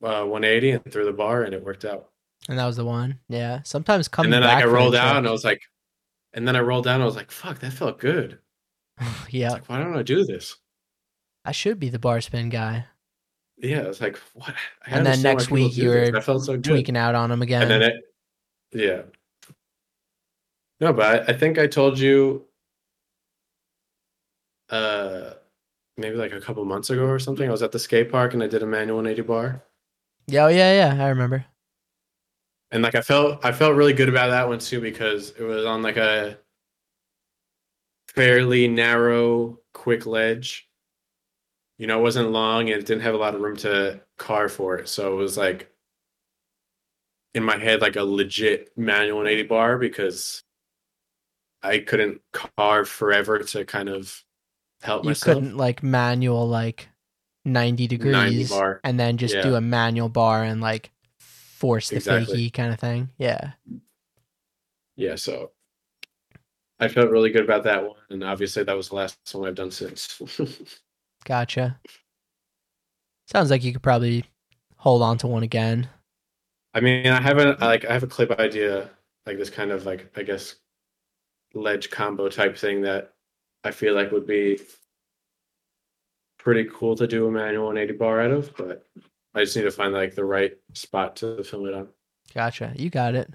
[0.03, 2.11] uh, 180 and threw the bar, and it worked out.
[2.49, 3.19] And that was the one.
[3.29, 3.61] Yeah.
[3.65, 5.63] Sometimes coming and then like I rolled out and I was like,
[6.33, 6.97] and then I rolled down.
[6.97, 8.39] And I was like, fuck, that felt good.
[9.31, 9.51] yeah.
[9.51, 10.57] Like, why don't I do this?
[11.45, 12.87] I should be the bar spin guy.
[13.57, 14.55] Yeah, it's like what?
[14.87, 16.65] And then next week you were so good.
[16.65, 17.63] Tweaking out on him again.
[17.63, 17.95] and then it,
[18.73, 19.03] yeah.
[20.81, 22.47] No, but I, I think I told you,
[24.71, 25.35] uh,
[25.97, 27.49] maybe like a couple months ago or something.
[27.49, 29.63] I was at the skate park and I did a manual 180 bar,
[30.27, 31.05] yeah, oh, yeah, yeah.
[31.05, 31.45] I remember.
[32.75, 35.65] And like I felt I felt really good about that one too because it was
[35.65, 36.37] on like a
[38.09, 40.69] fairly narrow, quick ledge.
[41.79, 44.53] You know, it wasn't long and it didn't have a lot of room to carve
[44.53, 44.89] for it.
[44.89, 45.71] So it was like
[47.33, 50.43] in my head like a legit manual 180 bar because
[51.63, 54.23] I couldn't carve forever to kind of
[54.83, 55.37] help You myself.
[55.37, 56.89] couldn't like manual like
[57.45, 58.81] 90 degrees bar.
[58.83, 60.91] and then just do a manual bar and like
[61.65, 62.51] force the Exactly.
[62.51, 63.09] fakie kind of thing.
[63.17, 63.53] Yeah.
[64.97, 65.53] Yeah, so
[66.79, 69.55] I felt really good about that one, and obviously that was the last one I've
[69.55, 70.21] done since.
[71.25, 71.81] Gotcha.
[73.27, 74.27] Sounds like you could probably
[74.77, 75.89] hold on to one again.
[76.75, 78.91] I mean, I have a like I have a clip idea,
[79.25, 80.57] like this kind of like I guess
[81.55, 83.15] ledge combo type thing that
[83.65, 84.61] I feel like would be
[86.39, 88.87] pretty cool to do a manual 180 bar out of, but
[89.35, 91.89] I just need to find like the right spot to film it on.
[92.35, 92.73] Gotcha.
[92.77, 93.33] You got it.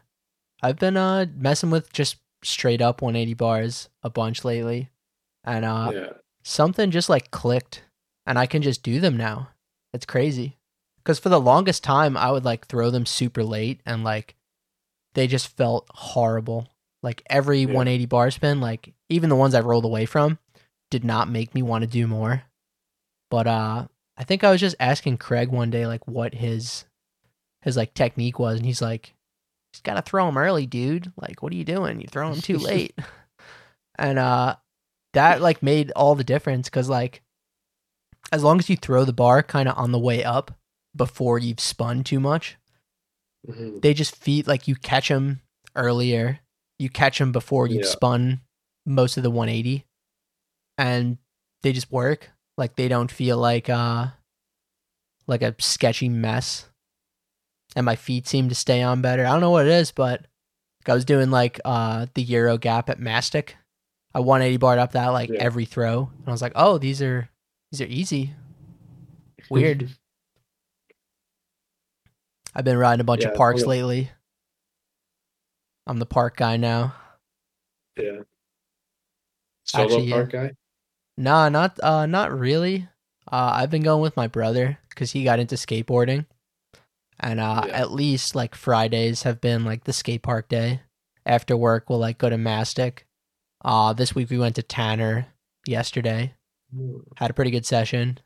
[0.62, 4.89] I've been uh messing with just straight up 180 bars a bunch lately.
[5.43, 6.10] And uh yeah,
[6.43, 7.84] something just like clicked
[8.26, 9.50] and I can just do them now.
[9.93, 10.58] It's crazy.
[11.06, 14.36] Cuz for the longest time I would like throw them super late and like
[15.16, 16.68] they just felt horrible.
[17.02, 17.68] Like every Yeah.
[17.68, 20.39] 180 bar spin, like even the ones I rolled away from
[20.89, 22.43] did not make me want to do more.
[23.30, 23.88] But uh
[24.20, 26.86] I think I was just asking Craig one day like what his
[27.61, 29.13] his like technique was and he's like
[29.74, 31.11] just got to throw him early, dude.
[31.17, 32.01] Like what are you doing?
[32.01, 32.93] You throw him too late.
[33.97, 34.55] and uh
[35.13, 37.22] that like made all the difference cuz like
[38.32, 40.51] as long as you throw the bar kind of on the way up
[40.95, 42.57] before you've spun too much,
[43.47, 43.82] Mhm.
[43.82, 45.41] they just feel like you catch them
[45.76, 46.39] earlier.
[46.78, 47.89] You catch them before you've Yeah.
[47.91, 48.41] spun
[48.86, 49.86] most of the 180
[50.78, 51.17] and
[51.63, 52.32] they just work.
[52.60, 54.07] Like they don't feel like uh
[55.28, 56.70] like a sketchy mess.
[57.76, 59.26] And my feet seem to stay on better.
[59.26, 60.22] I don't know what it is, but
[60.82, 63.55] like I was doing like uh the Euro gap at Mastic.
[64.14, 65.39] I 180 barred up that like Yeah.
[65.41, 66.10] every throw.
[66.20, 67.30] And I was like, "Oh, these are
[67.72, 68.34] these are easy."
[69.49, 69.89] Weird.
[72.55, 74.10] I've been riding a bunch Yeah, of parks lately.
[75.88, 76.93] I'm the park guy now.
[77.97, 78.22] yeah.
[79.66, 80.16] Solo Actually, yeah.
[80.16, 80.51] park guy.
[81.20, 82.88] Nah, not uh not really.
[83.30, 86.26] Uh I've been going with my brother cuz he got into skateboarding.
[87.20, 87.74] And uh, Yeah.
[87.74, 90.80] at least like Fridays have been like the skate park day.
[91.26, 93.05] After work, we'll like go to Mastic.
[93.63, 95.28] Uh, this week we went to Tanner
[95.67, 96.34] yesterday.
[97.17, 98.20] Had a pretty good session.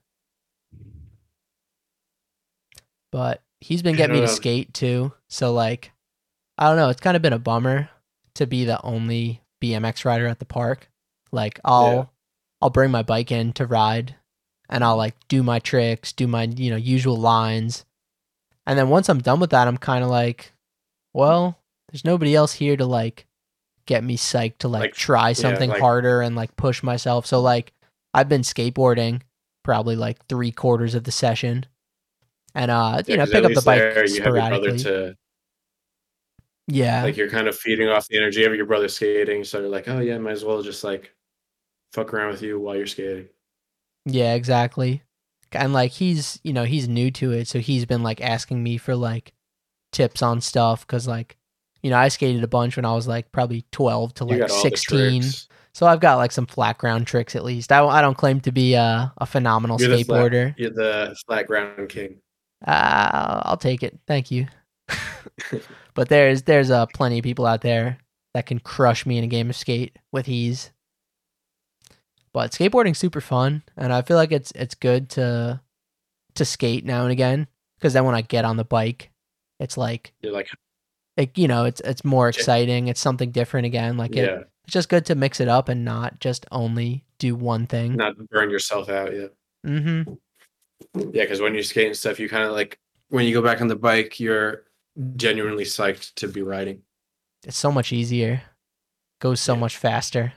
[3.11, 5.13] But he's been getting me to skate too.
[5.27, 5.91] So like
[6.59, 7.89] I don't know, it's kind of been a bummer
[8.35, 10.91] to be the only BMX rider at the park.
[11.31, 12.05] Like I'll Yeah.
[12.63, 14.15] I'll bring my bike in to ride
[14.69, 17.83] and I'll like do my tricks, do my, you know, usual lines.
[18.65, 20.53] And then once I'm done with that, I'm kind of like,
[21.13, 21.59] well,
[21.91, 23.27] there's nobody else here to like
[23.85, 27.25] get me psyched to like, Like, try something like- harder and like push myself.
[27.25, 27.73] So like
[28.13, 29.23] I've been skateboarding
[29.65, 31.65] probably like three quarters of the session.
[32.55, 34.83] And uh, you know, pick up the bike there you have your brother sporadically.
[34.83, 35.17] to
[36.67, 37.03] yeah.
[37.03, 39.43] like you're kind of feeding off the energy of your brother skating.
[39.43, 41.13] So you're like, oh yeah, might as well just like
[41.93, 43.29] fuck around with you while you're skating.
[44.05, 45.03] Yeah, exactly.
[45.51, 48.77] And like he's, you know, he's new to it, so he's been like asking me
[48.77, 49.33] for like
[49.91, 51.37] tips on stuff cuz like
[51.83, 54.49] you know, I skated a bunch when I was like probably 12 to like got
[54.49, 55.23] all the 16.
[55.73, 57.71] So I've got like some flat ground tricks at least.
[57.71, 60.55] I, I don't claim to be a, a phenomenal You're the flat- skateboarder.
[60.57, 62.21] You're the flat ground king.
[62.65, 63.99] Uh, I'll take it.
[64.07, 64.47] Thank you.
[65.93, 67.97] but there's there's uh, plenty of people out there
[68.33, 70.71] that can crush me in a game of skate with ease.
[72.33, 75.61] But skateboarding's super fun, and I feel like it's it's good to
[76.35, 79.11] to skate now and again because then when I get on the bike,
[79.59, 80.49] it's like You're like,
[81.15, 82.87] it, you know it's it's more exciting.
[82.87, 83.97] It's something different again.
[83.97, 87.35] Like it, yeah, it's just good to mix it up and not just only do
[87.35, 87.95] one thing.
[87.95, 89.13] not burn yourself out.
[89.13, 89.27] Yeah,
[89.65, 90.13] Mm-hmm.
[91.13, 92.79] yeah, because when you skate and stuff, you kind of like
[93.09, 94.63] when you go back on the bike, you're
[95.15, 96.81] genuinely psyched to be riding.
[97.45, 98.41] it's so much easier
[99.19, 99.59] goes so Yeah.
[99.59, 100.33] much faster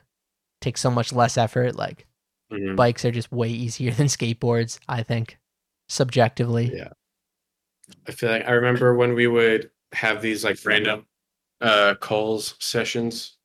[0.61, 2.07] takes so much less effort like
[2.53, 2.77] Mhm.
[2.77, 5.39] bikes are just way easier than skateboards i think
[5.89, 6.91] subjectively Yeah.
[8.09, 11.07] I feel like I remember when we would have these like random
[11.61, 13.37] uh Coles sessions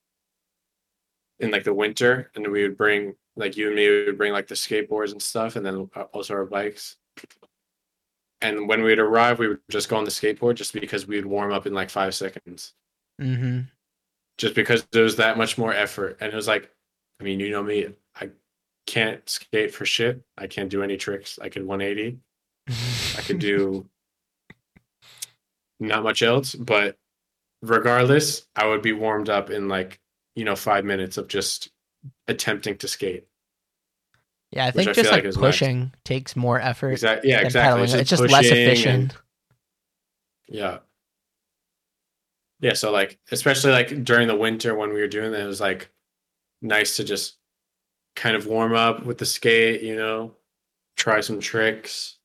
[1.39, 4.47] in like the winter, and we would bring like you and me would bring like
[4.47, 6.97] the skateboards and stuff, and then uh, also our bikes.
[8.41, 11.53] And when we'd arrive, we would just go on the skateboard just because we'd warm
[11.53, 12.73] up in like five seconds,
[13.21, 13.61] mm-hmm
[14.39, 16.17] just because there was that much more effort.
[16.19, 16.71] And it was like,
[17.21, 18.29] I mean, you know me, I
[18.87, 20.21] can't skate for shit.
[20.37, 21.37] I can't do any tricks.
[21.39, 22.17] I could 180.
[23.17, 23.87] I could do
[25.79, 26.97] not much else, but
[27.61, 29.99] regardless, I would be warmed up in like,
[30.35, 31.69] you know, five minutes of just
[32.27, 33.27] attempting to skate.
[34.51, 35.51] yeah i think I just like like is nice.
[35.51, 37.29] pushing takes more effort Exactly.
[37.29, 37.83] Yeah, than exactly.
[37.83, 39.13] it's just less pushing and- efficient
[40.47, 40.79] yeah.
[42.59, 42.73] Yeah.
[42.73, 45.89] So like, especially like during the winter when we were doing that, it was like
[46.61, 47.37] nice to just
[48.15, 50.35] kind of warm up with the skate, you know,
[50.97, 52.17] try some tricks.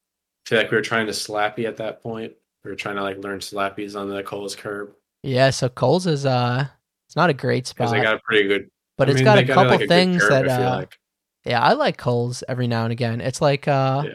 [0.47, 2.33] feel like we were trying to slappy at that point.
[2.65, 6.25] We were trying to like learn slappies on the Coles curb yeah so cole's is
[6.27, 6.65] uh
[7.09, 8.69] it's not a great spot they got a pretty good.
[8.97, 10.99] but I it's mean, got a got, couple like, things curb, that uh like.
[11.45, 14.13] yeah i like cole's every now and again it's like uh Yeah.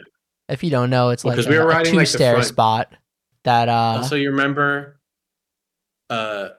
[0.48, 2.94] if you don't know it's Well, like we a, were a riding, like, two-stair spot
[3.44, 5.00] that uh Also, you remember,
[6.08, 6.50] uh,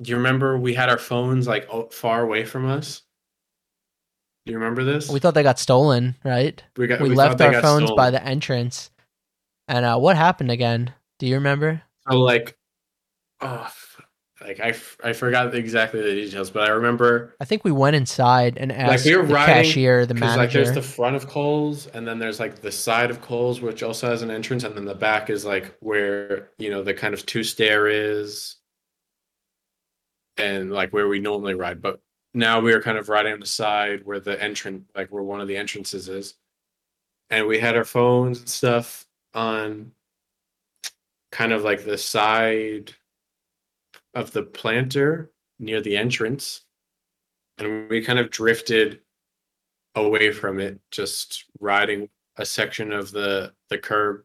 [0.00, 3.02] do you remember we had our phones like far away from us?
[4.46, 5.08] Do you remember this?
[5.08, 8.24] we thought they got stolen right we got we, thought left our phones by the
[8.24, 8.90] entrance.
[9.68, 10.92] And uh, what happened again?
[11.18, 11.82] Do you remember?
[12.10, 12.56] So like,
[13.40, 13.70] oh,
[14.40, 14.74] like I,
[15.04, 19.04] I forgot exactly the details, but I remember I think we went inside and asked
[19.04, 22.18] we were the riding- cashier, the because like there's the front of Coles, and then
[22.18, 25.28] there's like the side of Coles, which also has an entrance, and then the back
[25.28, 28.56] is like where you know the kind of two stair is,
[30.40, 31.82] and like where we normally ride.
[31.82, 32.00] But
[32.34, 35.40] now we are kind of riding on the side where the entrance, like where one
[35.40, 36.34] of the entrances is,
[37.30, 39.92] and we had our phones and stuff on
[41.30, 42.92] kind of like the side
[44.14, 46.62] of the planter near the entrance
[47.58, 49.00] and we kind of drifted
[49.94, 54.22] away from it just riding a section of the the curb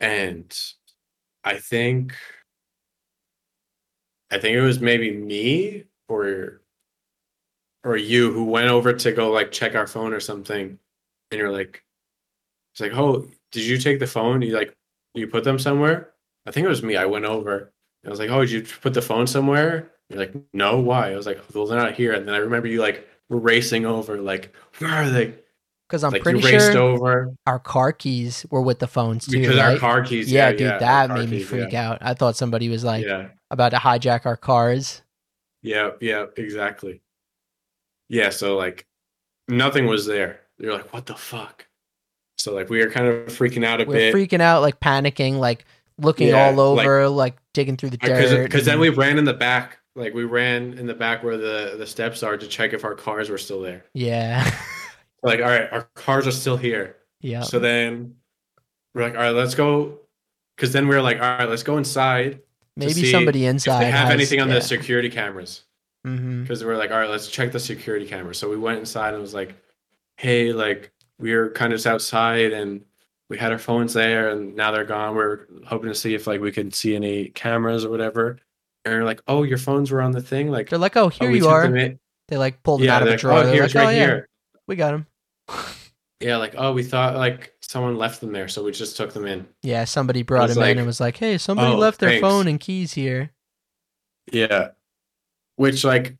[0.00, 0.56] and
[1.42, 2.14] i think
[4.30, 6.60] i think it was maybe me or
[7.84, 10.78] or you who went over to go like check our phone or something
[11.30, 11.82] and you're like
[12.72, 14.74] it's like oh did you take the phone you like
[15.14, 16.12] you put them somewhere
[16.46, 17.72] i think it was me i went over
[18.06, 21.16] I was like, "Oh, did you put the phone somewhere?" You're like, "No, why?" I
[21.16, 24.54] was like, "Well, they're not here." And then I remember you like racing over, like,
[24.78, 25.34] "Where are they?"
[25.88, 29.26] Because I'm like pretty you raced sure over our car keys were with the phones
[29.26, 29.40] too.
[29.40, 29.74] because right?
[29.74, 30.30] our car keys.
[30.30, 31.90] yeah, Yeah, dude, yeah, that made me freak yeah.
[31.90, 31.98] out.
[32.00, 35.02] I thought somebody was like yeah, about to hijack our cars.
[35.62, 37.00] yeah, yeah, exactly.
[38.08, 38.86] Yeah, so like
[39.48, 40.40] nothing was there.
[40.58, 41.66] You're like, "What the fuck?"
[42.38, 44.14] So like we are kind of freaking out a We're bit.
[44.14, 45.64] freaking out, like panicking, like
[45.98, 48.42] looking Yeah, all over, like, digging through the dirt.
[48.44, 51.74] because then we ran in the back like we ran in the back where the
[51.78, 54.44] the steps are to check if our cars were still there yeah,
[55.22, 58.14] like all right our cars are still here yeah, so then
[58.94, 59.98] we're like all right let's go
[60.54, 62.40] because then we are like all right let's go inside
[62.76, 64.54] maybe somebody if inside they have has- anything on yeah.
[64.54, 65.64] the security cameras
[66.06, 66.42] mm-hmm.
[66.42, 69.22] because we're like all right let's check the security cameras so we went inside and
[69.22, 69.54] was like
[70.16, 72.82] hey like we were kind of just outside and
[73.28, 76.40] we had our phones there and now they're gone we're hoping to see if like
[76.40, 78.38] we could see any cameras or whatever
[78.84, 81.08] and we're like oh your phones were on the thing like They're like, oh, oh,
[81.08, 81.68] here we you are.
[82.28, 83.38] They like pulled them yeah out of they're a like, oh, drawer.
[83.38, 84.28] oh They're here's like, oh, right oh, yeah, here
[84.66, 85.06] we got them.
[86.20, 89.26] yeah like oh we thought like someone left them there so we just took them
[89.26, 92.10] in Yeah, somebody brought was him in and was like, hey, somebody "Oh, left their
[92.10, 93.32] thanks." phone and keys here.
[94.32, 94.68] yeah
[95.56, 96.16] which like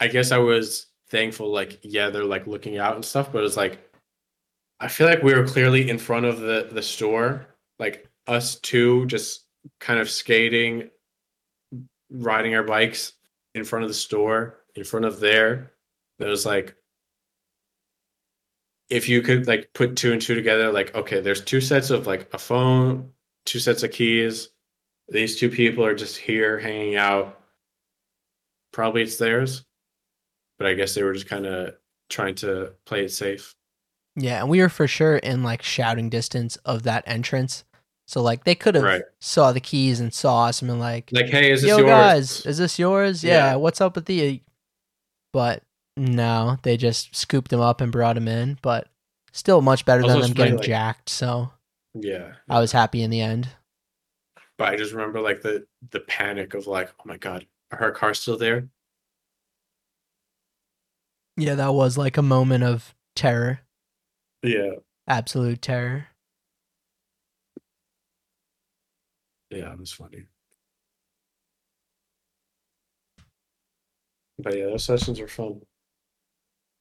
[0.00, 3.56] i guess i was thankful like yeah they're like looking out and stuff but it's
[3.56, 3.78] like
[4.80, 7.46] i feel like we were clearly in front of the the store
[7.78, 9.44] like us two just
[9.80, 10.90] kind of skating
[12.10, 13.12] riding our bikes
[13.54, 15.72] in front of the store in front of there
[16.18, 16.74] it was like
[18.90, 22.06] if you could like put two and two together like okay there's two sets of
[22.06, 23.10] like a phone
[23.46, 24.48] two sets of keys
[25.08, 27.40] these two people are just here hanging out
[28.72, 29.64] probably it's theirs
[30.58, 31.74] but i guess they were just kind of
[32.10, 33.54] trying to play it safe
[34.16, 37.64] Yeah, and we were for sure in like shouting distance of that entrance.
[38.06, 39.02] So like they could have Right.
[39.18, 41.88] saw the keys and saw us and been like, like hey is this "Yo yours
[41.90, 43.24] guys, is this yours?
[43.24, 43.32] Yeah.
[43.32, 43.54] Yeah.
[43.56, 44.40] what's up with the?"
[45.32, 45.63] But
[45.96, 48.58] no, they just scooped him up and brought him in.
[48.62, 48.88] But
[49.32, 51.08] still, much better Also, than them getting like- jacked.
[51.08, 51.52] So
[51.94, 53.48] yeah I was happy in the end.
[54.58, 57.90] but i just remember like the the panic of like oh my god are her
[57.92, 58.68] car still there
[61.36, 63.60] Yeah, that was like a moment of terror,
[64.42, 64.72] yeah
[65.06, 66.06] absolute terror.
[69.50, 70.24] yeah it was funny
[74.38, 75.60] but yeah those sessions were fun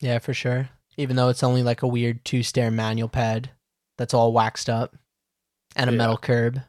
[0.03, 0.69] Yeah, for sure.
[0.97, 3.51] Even though it's only like a weird two stair manual pad
[3.97, 4.95] that's all waxed up
[5.75, 5.97] and a Yeah.
[5.97, 6.61] metal curb.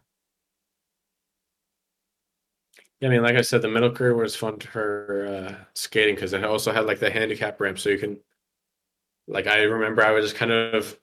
[3.01, 6.33] Yeah, I mean, like I said, the metal curb was fun for uh, skating because
[6.33, 8.19] it also had like the handicap ramp, so you can,
[9.27, 10.99] like, I remember I was just kind of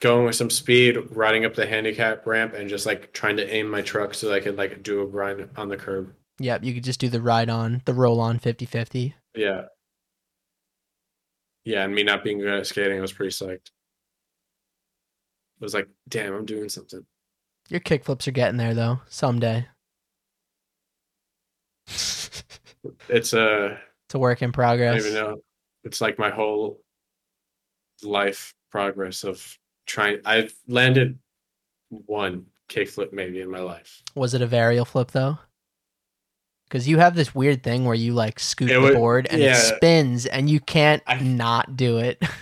[0.00, 3.68] going with some speed, riding up the handicap ramp, and just like trying to aim
[3.70, 6.12] my truck so I could like do a grind on the curb.
[6.38, 9.14] Yep, you could just do the ride on, the roll on 50 50.
[9.34, 9.66] Yeah,
[11.64, 13.70] yeah, and me not being good at skating, I was pretty psyched.
[15.60, 17.06] It was like, damn, I'm doing something.
[17.68, 19.66] Your kickflips are getting there though, someday.
[23.08, 23.78] It's a
[24.12, 24.94] It's a work in progress.
[24.94, 25.36] I don't even know.
[25.84, 26.82] It's like my whole
[28.02, 30.20] life progress of trying.
[30.26, 31.18] I've landed
[31.88, 34.02] one kickflip maybe in my life.
[34.14, 35.38] Was it a varial flip though?
[36.72, 39.42] Because you have this weird thing where you like scoop It the wa- board and
[39.42, 42.20] it spins and you can't I- not do it.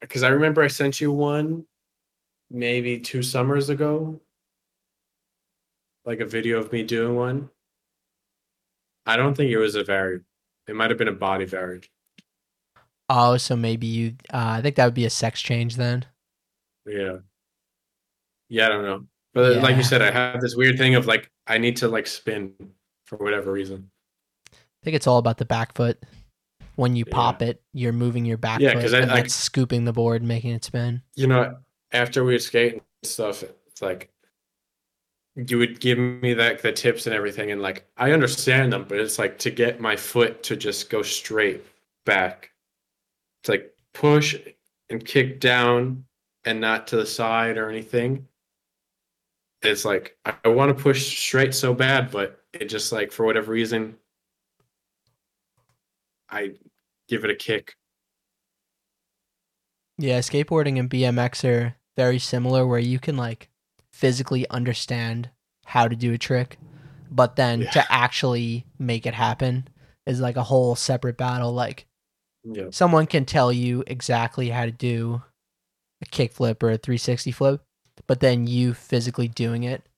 [0.00, 1.66] Because I remember I sent you one
[2.50, 4.18] maybe two summers ago,
[6.06, 7.50] like a video of me doing one.
[9.04, 10.24] I don't think it was a varial.
[10.68, 11.86] It might have been a body varial.
[13.10, 14.14] oh, so maybe you.
[14.32, 16.06] Uh, I think that would be a sex change then.
[16.86, 17.18] Yeah.
[18.48, 19.06] Yeah, I don't know.
[19.32, 22.06] But like you said, I have this weird thing of like I need to like
[22.06, 22.52] spin
[23.06, 23.90] for whatever reason.
[24.52, 26.02] I think it's all about the back foot.
[26.76, 27.14] When you Yeah.
[27.14, 30.22] pop it, you're moving your back Yeah, foot I- and I- that's scooping the board,
[30.22, 31.02] making it spin.
[31.14, 31.58] you know,
[31.92, 34.10] after we would skate and stuff, it's like
[35.36, 38.98] you would give me like the tips and everything, and like I understand them, but
[38.98, 41.62] it's like to get my foot to just go straight
[42.04, 42.50] back.
[43.42, 44.34] It's like push
[44.88, 46.04] and kick down
[46.44, 48.26] and not to the side or anything.
[49.62, 53.26] It's like I, I want to push straight so bad, but it just like for
[53.26, 53.96] whatever reason
[56.28, 56.52] I
[57.08, 57.74] give it a kick.
[59.98, 63.50] Yeah, skateboarding and BMX are very similar where you can like
[63.92, 65.28] physically understand
[65.66, 66.58] how to do a trick,
[67.10, 67.70] but then Yeah.
[67.72, 69.68] to actually make it happen
[70.06, 71.52] is like a whole separate battle.
[71.52, 71.86] Like
[72.44, 72.68] Yeah.
[72.70, 75.22] someone can tell you exactly how to do
[76.00, 77.62] a kickflip or a 360 flip,
[78.10, 79.88] but then you physically doing it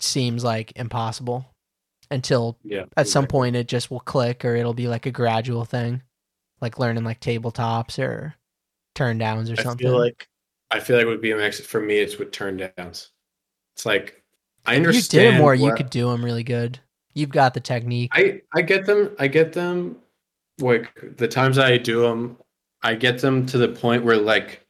[0.00, 1.46] seems like impossible
[2.10, 2.86] until Yeah.
[2.96, 3.38] at some exactly.
[3.38, 6.02] point it just will click or it'll be like a gradual thing
[6.60, 8.34] like learning like tabletops or
[8.96, 10.28] turn downs or something I something feel like
[10.72, 13.10] I feel like with BMX for me, it's with turn downs.
[13.76, 14.20] It's like
[14.66, 15.34] I if you understand.
[15.34, 16.80] did more you could do them really good
[17.14, 19.14] you've got the technique I I get them.
[19.20, 19.98] I get them.
[20.58, 22.36] Like the times I do them,
[22.82, 24.66] I get them to the point where like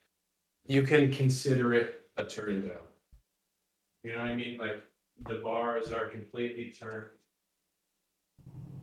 [0.67, 2.77] you can consider it a turn down.
[4.05, 4.59] You know what I mean?
[4.59, 4.83] Like
[5.29, 7.07] the bars are completely turned.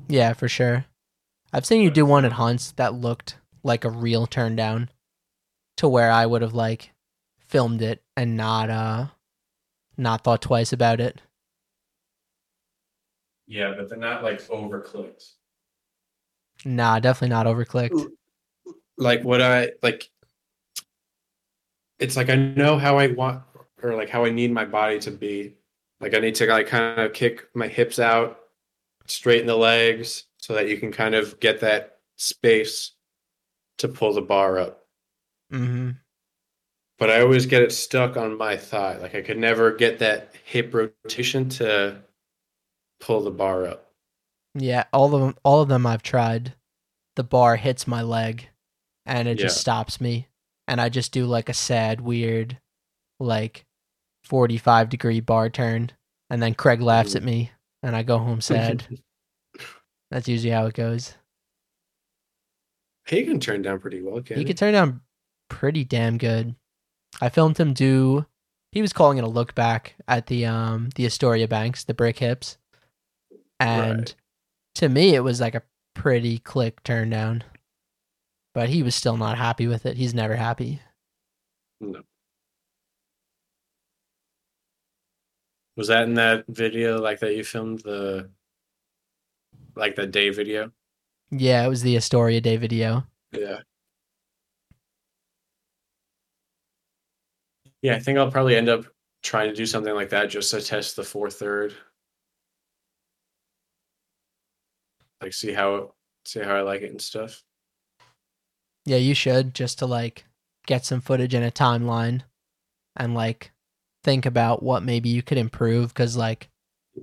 [0.07, 0.85] Yeah, for sure.
[1.51, 4.89] I've seen you do one at Hunts that looked like a real turn down
[5.77, 6.91] to where I would have like
[7.45, 9.07] filmed it and not uh
[9.97, 11.21] not thought twice about it.
[13.47, 15.33] Yeah, but they're not like overclicked.
[16.65, 18.07] Nah, definitely not overclicked.
[18.97, 20.09] Like what I like
[21.99, 23.43] it's like I know how I want
[23.83, 25.55] or like how I need my body to be.
[25.99, 28.39] Like I need to like kind of kick my hips out,
[29.05, 32.91] straighten the legs so that you can kind of get that space
[33.79, 34.85] to pull the bar up.
[35.51, 35.91] Mm-hmm.
[36.97, 38.97] But I always get it stuck on my thigh.
[38.97, 41.97] Like I could never get that hip rotation to
[42.99, 43.91] pull the bar up.
[44.55, 46.53] Yeah, all of them, all of them I've tried.
[47.15, 48.47] The bar hits my leg,
[49.05, 50.27] and it just stops me,
[50.69, 52.57] and I just do like a sad, weird,
[53.19, 53.65] like
[54.23, 55.91] forty-five degree bar turn,
[56.29, 57.51] and then Craig laughs at me,
[57.83, 58.85] and I go home sad.
[60.11, 61.15] That's usually how it goes.
[63.07, 65.01] he can turn down pretty well, can He could turn down
[65.49, 66.55] pretty damn good.
[67.21, 68.25] I filmed him do.
[68.71, 72.19] He was calling it a look back at the um the Astoria Banks, the brick
[72.19, 72.57] hips,
[73.59, 74.15] and Right.
[74.75, 75.63] to me it was like a
[75.95, 77.43] pretty click turn down.
[78.53, 79.97] But he was still not happy with it.
[79.97, 80.81] He's never happy.
[81.79, 82.01] No.
[85.77, 88.29] Was that in that video like that you filmed the
[89.75, 90.71] like the day video?
[91.31, 93.05] Yeah, it was the Astoria Day video.
[93.31, 93.59] Yeah.
[97.81, 98.85] Yeah, I think I'll probably end up
[99.23, 101.73] trying to do something like that just to test the four third.
[105.21, 105.93] Like see how
[106.25, 107.41] see how I like it and stuff.
[108.85, 110.25] Yeah, you should just to like
[110.65, 112.21] get some footage in a timeline
[112.95, 113.51] and like
[114.03, 116.49] think about what maybe you could improve cuz like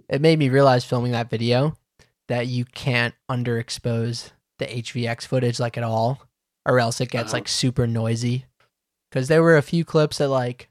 [0.08, 1.76] it made me realize filming that video
[2.28, 6.22] that you can't underexpose the HVX footage like at all
[6.66, 7.36] or else it gets Uh-huh.
[7.38, 8.46] like super noisy
[9.12, 10.68] cuz there were a few clips that like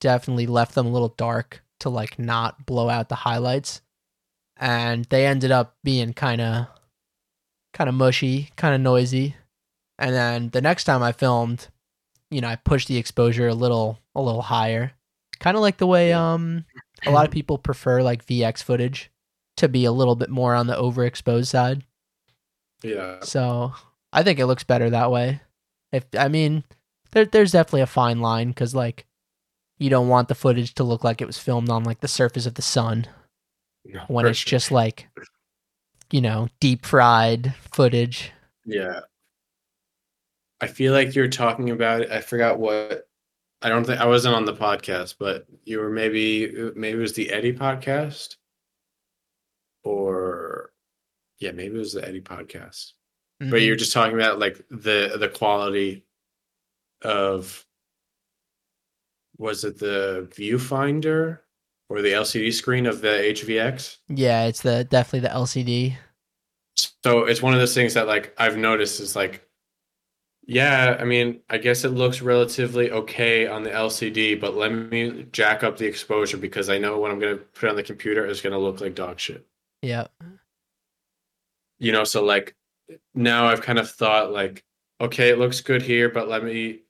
[0.00, 3.82] definitely left them a little dark to like not blow out the highlights
[4.56, 6.66] and they ended up being kind of
[7.72, 9.34] kind of mushy, kind of noisy.
[9.98, 11.68] And then the next time I filmed,
[12.30, 14.92] you know, I pushed the exposure a little a little higher.
[15.38, 16.64] Kind of like the way um
[17.06, 19.10] a lot of people prefer like VX footage
[19.56, 21.84] to be a little bit more on the overexposed side.
[22.82, 23.20] Yeah.
[23.22, 23.74] So,
[24.12, 25.40] I think it looks better that way.
[25.92, 26.64] If I mean,
[27.12, 29.06] there there's definitely a fine line cuz like
[29.78, 32.46] you don't want the footage to look like it was filmed on like the surface
[32.46, 33.06] of the sun
[33.84, 35.08] No, when it's just like
[36.10, 38.32] you know, deep fried footage.
[38.64, 39.00] Yeah.
[40.62, 42.10] I feel like you're talking about.
[42.10, 43.08] I forgot what
[43.60, 47.12] I don't think I wasn't on the podcast, but you were maybe maybe it was
[47.14, 48.36] the Eddie podcast
[49.84, 50.72] or
[51.38, 52.92] yeah, maybe it was the Eddie podcast.
[53.40, 53.66] But Mhm.
[53.66, 56.04] you're just talking about like the the quality
[57.02, 57.66] of
[59.38, 61.40] was it the viewfinder
[61.88, 63.98] or the LCD screen of the HVX?
[64.08, 65.96] Yeah, it's the definitely the LCD.
[67.04, 69.44] So it's one of those things that like I've noticed is like,
[70.44, 75.26] yeah, I mean, I guess it looks relatively okay on the LCD, but let me
[75.30, 78.26] jack up the exposure because I know when I'm gonna put it on the computer,
[78.26, 79.46] it's gonna look like dog shit.
[79.82, 80.08] Yeah.
[81.78, 82.56] You know, so like
[83.14, 84.64] now I've kind of thought like,
[85.00, 86.80] okay, it looks good here, but let me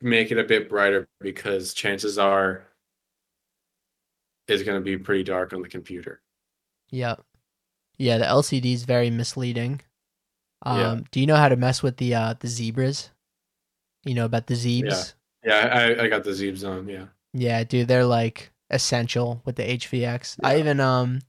[0.00, 2.64] make it a bit brighter because chances are
[4.46, 6.22] it's gonna be pretty dark on the computer.
[6.90, 7.16] Yeah.
[7.98, 9.80] Yeah, the LCD is very misleading.
[10.66, 11.00] Um, Yeah.
[11.12, 13.10] do you know how to mess with the uh the zebras?
[14.04, 15.14] You know about the zebs?
[15.44, 17.06] Yeah, I, I got the Zeebs on, yeah.
[17.32, 20.36] Yeah, dude, they're like essential with the HVX.
[20.42, 21.20] I even um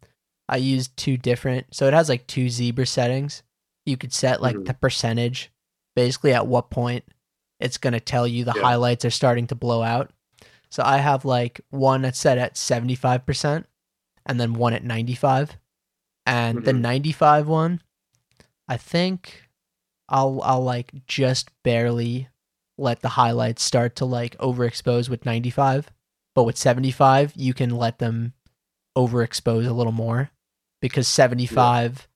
[0.49, 3.43] I used two different so it has like two zebra settings.
[3.85, 4.65] You could set like Mhm.
[4.65, 5.51] the percentage,
[5.95, 7.03] basically at what point
[7.59, 8.61] it's gonna tell you the Yeah.
[8.61, 10.11] highlights are starting to blow out.
[10.69, 13.67] So I have like one that's set at seventy five percent
[14.25, 15.57] and then one at ninety five.
[16.25, 16.81] And the Mhm.
[16.81, 17.81] ninety five one,
[18.67, 19.43] I think
[20.09, 22.27] I'll I'll like just barely
[22.77, 25.91] let the highlights start to like overexpose with 95
[26.35, 28.33] but with 75 you can let them
[28.97, 30.29] overexpose a little more
[30.81, 32.07] because 75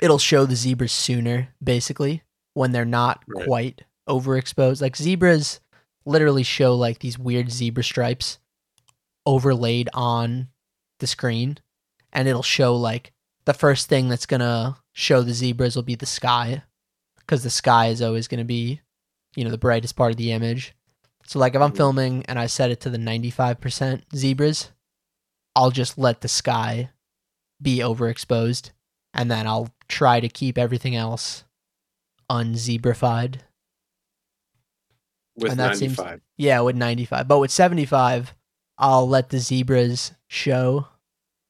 [0.00, 2.22] it'll show the zebras sooner basically
[2.54, 3.46] when they're not Right.
[3.46, 5.60] quite overexposed like zebras
[6.06, 8.38] literally show like these weird zebra stripes
[9.26, 10.48] overlaid on
[11.00, 11.58] the screen
[12.12, 13.12] and it'll show like
[13.44, 16.62] the first thing that's gonna show the zebras will be the sky
[17.18, 18.80] because the sky is always going to be,
[19.36, 20.74] you know, the brightest part of the image.
[21.26, 21.76] So like if I'm Mhm.
[21.76, 24.70] filming and I set it to the 95% zebras,
[25.56, 26.90] I'll just let the sky
[27.60, 28.70] be overexposed
[29.12, 31.44] and then I'll try to keep everything else
[32.30, 33.40] unzebrified.
[35.36, 36.20] with And that seems- 95.
[36.36, 37.26] Yeah, with 95.
[37.26, 38.34] But with 75,
[38.78, 40.86] I'll let the zebras show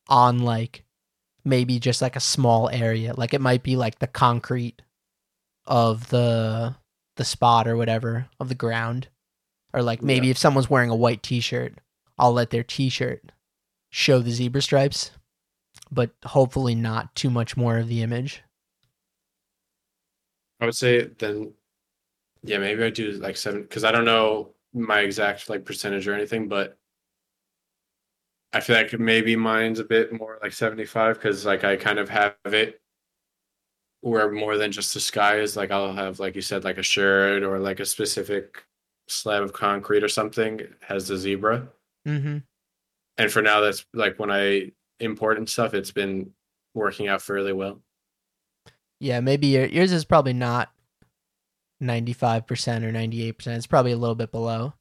[0.08, 0.83] on like
[1.44, 3.14] maybe just like a small area.
[3.16, 4.80] Like it might be like the concrete
[5.66, 6.76] of the
[7.16, 9.08] the spot or whatever of the ground.
[9.72, 10.32] Or like maybe Yeah.
[10.32, 11.74] if someone's wearing a white t-shirt,
[12.18, 13.32] I'll let their t-shirt
[13.90, 15.10] show the zebra stripes,
[15.90, 18.42] but hopefully not too much more of the image.
[20.60, 21.52] I would say then,
[22.42, 26.14] yeah, maybe I do like seven because I don't know my exact like percentage or
[26.14, 26.78] anything, but
[28.54, 32.08] I feel like maybe mine's a bit more like 75 because like I kind of
[32.08, 32.80] have it
[34.00, 36.82] where more than just the sky is like I'll have like you said like a
[36.82, 38.62] shirt or like a specific
[39.08, 41.66] slab of concrete or something has the zebra.
[42.06, 42.38] Mm-hmm.
[43.18, 46.30] And for now that's like when I import and stuff, it's been
[46.74, 47.80] working out fairly well.
[49.00, 50.70] Yeah, maybe your, yours is probably not
[51.82, 53.46] 95% or 98%.
[53.48, 54.74] It's probably a little bit below.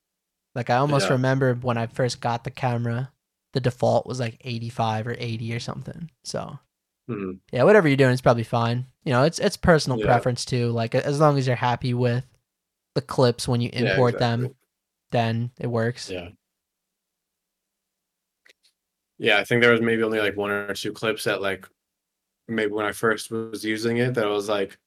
[0.54, 1.14] Like I almost Yeah.
[1.14, 3.12] remember when I first got the camera,
[3.54, 6.10] the default was like 85 or 80 or something.
[6.24, 6.60] So,
[7.10, 7.40] Mhm.
[7.52, 8.88] yeah, whatever you're doing is probably fine.
[9.06, 10.06] You know, it's it's personal Yeah.
[10.06, 10.72] preference too.
[10.72, 12.26] Like as long as you're happy with
[12.96, 14.56] the clips when you Yeah, import them,
[15.12, 16.10] then it works.
[16.10, 16.30] Yeah.
[19.18, 21.68] Yeah, I think there was maybe only like one or two clips that like
[22.48, 24.80] maybe when I first was using it that I was like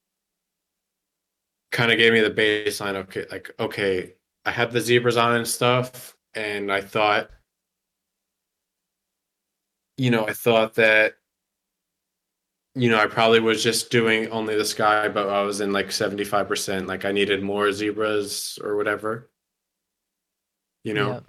[1.72, 2.94] kind of gave me the baseline.
[2.94, 4.14] Okay, like okay,
[4.44, 7.30] I had the zebras on and stuff, and I thought,
[9.97, 11.14] you know, I thought that,
[12.74, 15.90] you know, I probably was just doing only the sky, but I was in like
[15.90, 16.86] seventy five percent.
[16.86, 19.31] Like I needed more zebras or whatever.
[20.85, 21.24] You know Yep.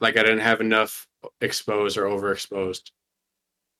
[0.00, 1.08] like I didn't have enough
[1.40, 2.90] exposed or overexposed.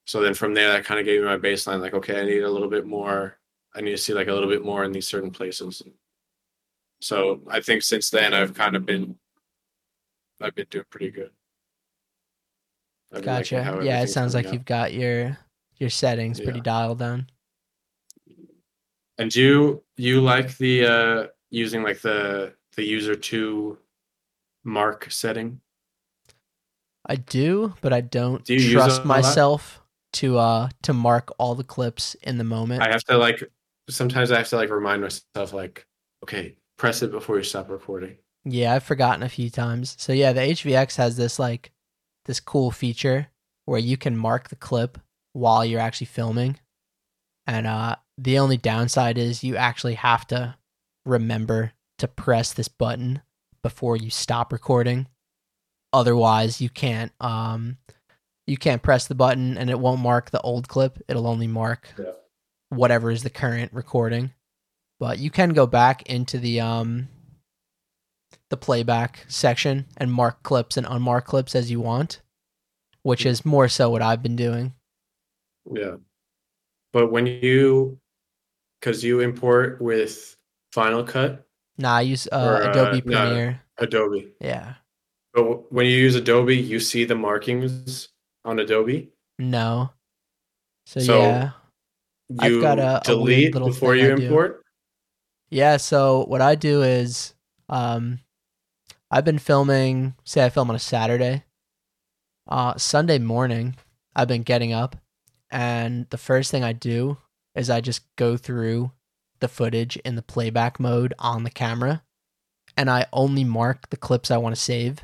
[0.07, 1.81] So then from there, that kind of gave me my baseline.
[1.81, 3.39] Like, okay, I need a little bit more.
[3.75, 5.83] I need to see like a little bit more in these certain places.
[7.01, 9.19] So I think since then, I've kind of been,
[10.41, 11.31] I've been doing pretty good.
[13.13, 13.63] I've Gotcha.
[13.63, 14.53] how Yeah, it sounds like out.
[14.53, 15.39] you've got your
[15.79, 17.29] your settings pretty dialed down.
[19.19, 23.79] And you you like the uh using like the the user two
[24.65, 25.61] mark setting?
[27.07, 29.17] I do, but I don't Do trust it a lot?
[29.23, 29.83] myself
[30.15, 32.83] to uh to mark all the clips in the moment.
[32.83, 33.43] I have to like
[33.89, 35.87] sometimes I have to like remind myself like,
[36.23, 38.17] okay, press it before you stop recording.
[38.45, 39.97] Yeah, I've forgotten a few times.
[39.99, 41.73] So yeah, the HVX has this like
[42.29, 43.27] this cool feature
[43.65, 44.99] where you can mark the clip
[45.33, 46.59] while you're actually filming.
[47.47, 50.55] And uh the only downside is you actually have to
[51.05, 53.23] remember to press this button
[53.63, 55.09] before you stop recording.
[55.93, 57.79] Otherwise, you can't um
[58.47, 61.03] you can't press the button and it won't mark the old clip.
[61.09, 62.13] It'll only mark Yeah.
[62.69, 64.33] whatever is the current recording.
[65.01, 67.09] But you can go back into the um
[68.51, 72.21] the playback section and mark clips and unmark clips as you want,
[73.03, 74.73] which is more so what I've been doing.
[75.71, 75.97] Yeah.
[76.93, 77.99] But when you
[78.81, 80.37] because you import with
[80.73, 81.45] Final Cut,
[81.81, 83.19] Nah, I use uh, Or, uh, Adobe no.
[83.27, 83.61] Premiere.
[83.79, 84.33] Adobe.
[84.41, 84.75] Yeah.
[85.35, 88.09] But when you use Adobe, you see the markings
[88.45, 89.11] on Adobe.
[89.39, 89.91] No.
[90.87, 91.51] So, So, yeah.
[92.41, 94.23] I've got a- a delete little before you I do.
[94.23, 94.65] import.
[95.51, 97.35] Yeah, so what I do is
[97.69, 98.19] um
[99.11, 101.45] I've been filming say I film on a Saturday.
[102.47, 103.77] Uh Sunday morning,
[104.15, 104.97] I've been getting up
[105.51, 107.19] and the first thing I do
[107.55, 108.93] is I just go through
[109.41, 112.03] the footage in the playback mode on the camera
[112.77, 115.01] and I only mark the clips I want to save.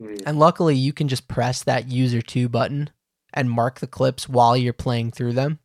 [0.00, 0.14] Hmm.
[0.26, 2.90] And luckily you can just press that user 2 button
[3.34, 5.58] and mark the clips while you're playing through them.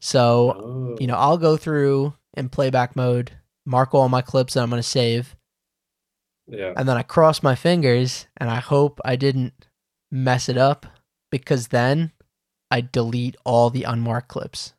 [0.00, 0.96] So Oh.
[1.00, 3.32] you know, I'll go through in playback mode,
[3.66, 5.36] mark all my clips that I'm going to save,
[6.48, 6.72] yeah.
[6.76, 9.52] and then I cross my fingers and I hope I didn't
[10.10, 10.86] mess it up
[11.30, 12.12] because then
[12.70, 14.74] I delete all the unmarked clips.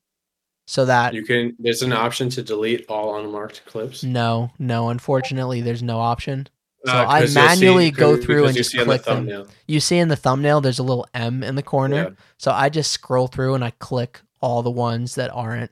[0.65, 1.56] So that You can.
[1.60, 4.03] There's an option to delete all unmarked clips.
[4.03, 6.48] no, no, unfortunately there's no option.
[6.85, 9.48] So Uh, I you'll see- manually go through and just on the click them.
[9.68, 11.95] You see in the thumbnail there's a little M in the corner.
[11.95, 15.72] Yeah, So I just scroll through and I click all the ones that aren't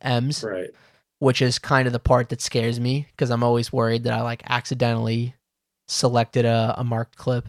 [0.00, 0.42] M's.
[0.44, 0.70] right.
[1.24, 4.20] Which is kind of the part that scares me because I'm always worried that I
[4.20, 5.34] like accidentally
[5.88, 7.48] selected a, a marked clip.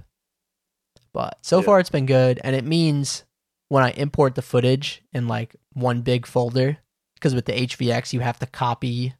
[1.11, 1.65] But so Yeah.
[1.65, 3.25] far it's been good, and it means
[3.67, 6.77] when I import the footage in like one big folder,
[7.15, 9.13] because with the HVX you have to copy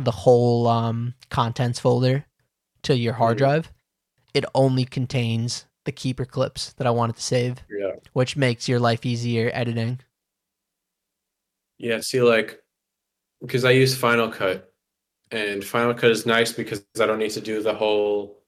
[0.00, 2.24] the whole um, contents folder
[2.82, 3.38] to your hard Mhm.
[3.38, 3.72] drive.
[4.34, 7.92] It only contains the keeper clips that I wanted to save, Yeah.
[8.12, 10.00] which makes your life easier editing.
[11.78, 12.60] Yeah, see, like,
[13.40, 14.72] because I use Final Cut,
[15.30, 18.42] and Final Cut is nice because I don't need to do the whole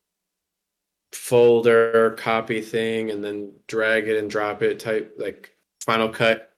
[1.12, 5.14] folder copy thing and then drag it and drop it type.
[5.18, 5.54] Like,
[5.84, 6.52] Final Cut,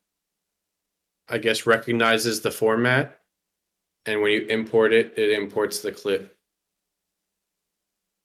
[1.29, 3.21] I guess, recognizes the format,
[4.07, 6.37] and when you import it, it imports the clip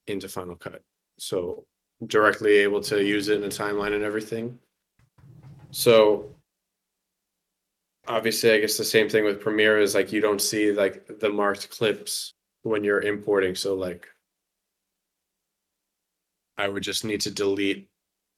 [0.08, 0.82] into Final Cut.
[1.18, 1.66] So,
[2.08, 4.58] directly able to use it in a timeline and everything.
[5.72, 6.34] So,
[8.10, 11.30] obviously i guess the same thing with premiere is like you don't see like the
[11.30, 12.34] marked clips
[12.64, 14.08] when you're importing so like
[16.58, 17.88] i would just need to delete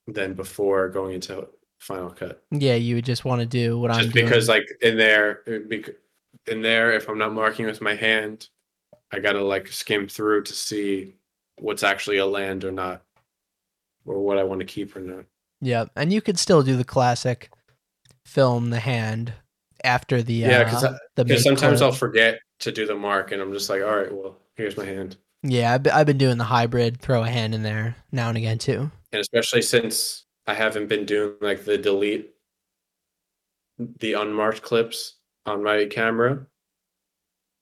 [0.06, 4.08] then before going into final cut Yeah, you would just want to do what I'm
[4.10, 4.26] doing.
[4.26, 5.98] because like in there uh, it
[6.46, 8.48] in there if i'm not marking with my hand
[9.12, 11.14] i gotta like skim through to see
[11.58, 13.02] what's actually a land or not
[14.04, 15.24] or what i want to keep or not
[15.60, 17.50] Yeah, and you could still do the classic
[18.26, 19.32] film the hand
[19.84, 22.94] after the Yeah, uh, 'cause I- the because make sometimes i'll forget to do the
[22.94, 26.18] mark and i'm just like all right well here's my hand yeah I've, I've been
[26.18, 28.90] doing the hybrid throw a hand in there now and again too.
[29.12, 32.30] and especially since I haven't been doing like the delete
[33.78, 36.46] the unmarked clips on my camera.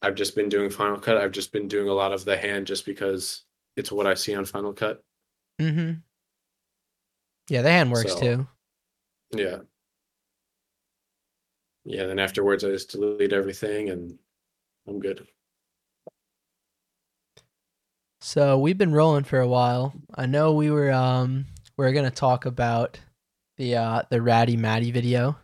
[0.03, 1.17] I've just been doing Final Cut.
[1.19, 3.45] I've just been doing a lot of the hand just because
[3.77, 5.03] it's what I see on Final Cut.
[5.61, 5.93] Mm-hmm.
[7.49, 8.49] Yeah, the hand works So- too.
[9.33, 9.59] Yeah.
[11.85, 14.19] Yeah, then afterwards I just delete everything and
[14.87, 15.27] I'm good.
[18.21, 19.95] So we've been rolling for a while.
[20.15, 21.47] I know we were um
[21.77, 23.01] we are gonna talk about
[23.57, 25.39] the uh the Ratty Matty video.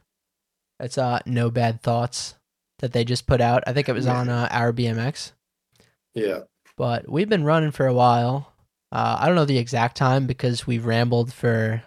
[0.78, 2.34] It's uh no bad thoughts
[2.80, 3.64] that they just put out.
[3.66, 5.32] I think it was on uh, our BMX.
[6.14, 6.40] Yeah.
[6.76, 8.52] But we've been running for a while.
[8.92, 11.82] Uh, I don't know the exact time because we've rambled for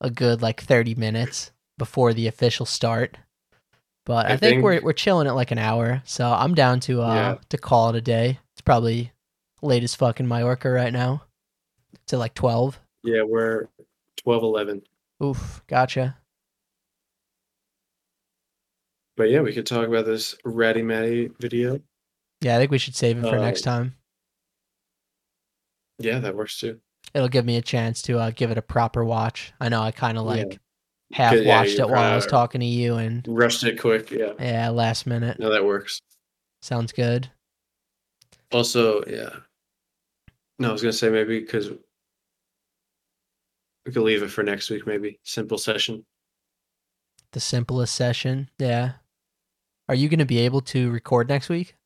[0.00, 3.18] a good like thirty minutes before the official start.
[4.06, 7.00] But I, I think, we're we're chilling at like an hour, so I'm down to
[7.02, 7.36] uh Yeah.
[7.48, 8.38] to call it a day.
[8.52, 9.12] It's probably
[9.62, 11.24] late as fuck in Mallorca right now.
[12.08, 12.78] To like twelve.
[13.02, 13.68] Yeah, we're
[14.18, 14.82] 12 11.
[15.22, 16.16] Oof, gotcha.
[19.16, 21.80] But yeah, we could talk about this Ratty Matty video.
[22.40, 23.94] Yeah, I think we should save it for Uh, next time.
[25.98, 26.80] Yeah, that works too.
[27.14, 29.52] It'll give me a chance to uh, give it a proper watch.
[29.60, 30.44] I know I kind of Yeah.
[31.14, 34.10] Half Good, yeah, watched it while I was talking to you, and Rushed it quick.
[34.10, 34.32] Yeah.
[34.38, 35.38] yeah, last minute.
[35.38, 36.00] No, that works.
[36.60, 37.30] Sounds good.
[38.52, 39.30] Also, yeah.
[40.58, 41.70] No, I was gonna say maybe because
[43.86, 44.86] we could leave it for next week.
[44.86, 46.04] Maybe simple session.
[47.32, 48.50] The simplest session.
[48.58, 48.92] Yeah.
[49.88, 51.76] Are you going to be able to record next week?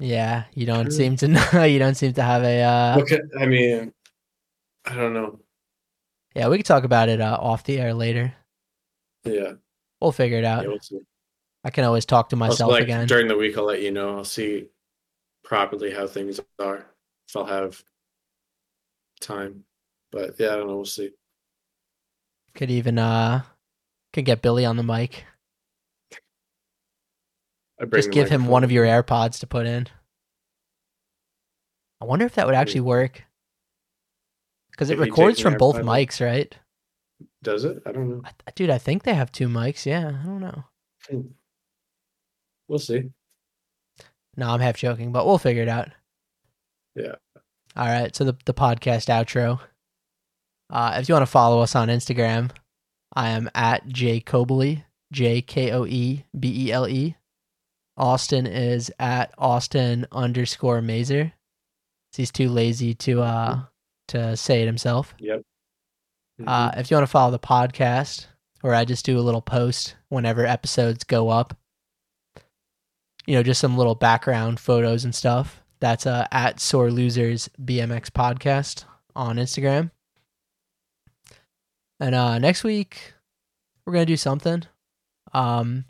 [0.00, 1.64] Yeah, you don't seem to know.
[1.64, 2.62] You don't seem to have a.
[2.62, 3.92] Uh, okay, I mean,
[4.88, 5.40] I don't know.
[6.34, 8.34] yeah, we can talk about it uh, off the air later.
[9.24, 9.52] Yeah,
[10.00, 10.66] We'll figure it yeah out.
[10.66, 11.00] we'll see.
[11.64, 13.06] I can always talk to myself like again.
[13.06, 14.16] during the week, I'll let you know.
[14.18, 14.68] I'll see
[15.44, 16.86] properly how things are
[17.28, 17.82] if I'll have
[19.20, 19.64] time.
[20.10, 20.76] But yeah, I don't know.
[20.76, 21.10] We'll see.
[22.54, 23.42] Could even uh,
[24.12, 25.24] could get Billy on the mic.
[27.80, 29.88] I bring Just give him one of your AirPods to put in.
[32.00, 33.24] I wonder if that would actually work.
[34.78, 36.56] Because it records from both mics, right?
[37.42, 37.82] Does it?
[37.84, 38.22] I don't know.
[38.24, 39.84] I- Dude, I think they have two mics.
[39.84, 40.64] Yeah, I don't know.
[42.68, 43.10] We'll see.
[44.36, 45.88] No, I'm half joking, but we'll figure it out.
[46.94, 47.16] Yeah.
[47.76, 48.14] All right.
[48.14, 49.58] So the the podcast outro.
[50.70, 52.50] Uh, if you want to follow us on Instagram,
[53.16, 57.16] I am at J Koebele, J K O E B E L E.
[57.96, 61.32] Austin is at Austin underscore Mazer.
[62.14, 63.62] He's too lazy to uh
[64.08, 65.14] to say it himself.
[65.18, 65.42] Yep.
[66.46, 68.26] Uh, if you want to follow the podcast,
[68.60, 71.56] where I just do a little post whenever episodes go up,
[73.26, 75.62] you know, just some little background photos and stuff.
[75.80, 79.90] That's uh, at Sore Losers BMX Podcast on Instagram.
[82.00, 83.14] And uh, next week,
[83.84, 84.64] we're gonna do something.
[85.32, 85.84] Um,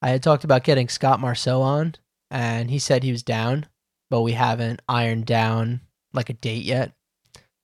[0.00, 1.94] I had talked about getting Scott Marceau on,
[2.30, 3.66] and he said he was down,
[4.10, 5.80] but we haven't ironed down
[6.12, 6.92] like a date yet.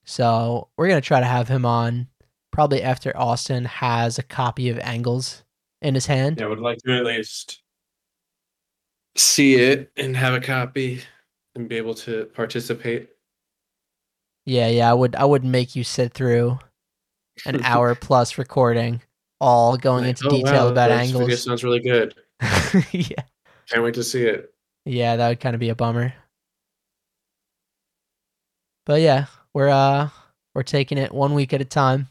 [0.09, 2.09] So we're gonna try to have him on
[2.51, 5.45] probably after Austin has a copy of Angles
[5.83, 6.39] in his hand.
[6.41, 7.63] Yeah, I would like to at least
[9.17, 11.03] see it and have a copy
[11.55, 13.11] and be able to participate.
[14.47, 14.91] Yeah, yeah.
[14.91, 16.59] I would I wouldn't make you sit through
[17.45, 19.03] an hour plus recording,
[19.43, 21.43] all going Like, into "Oh, detail wow, about this Video angles.
[21.45, 22.15] sounds really good.
[22.93, 23.25] yeah,
[23.69, 24.55] Can't wait to see it.
[24.87, 26.15] yeah, that would kind of be a bummer.
[28.87, 29.27] But yeah,
[29.59, 30.09] we're uh
[30.55, 32.07] we're taking it one week at a time.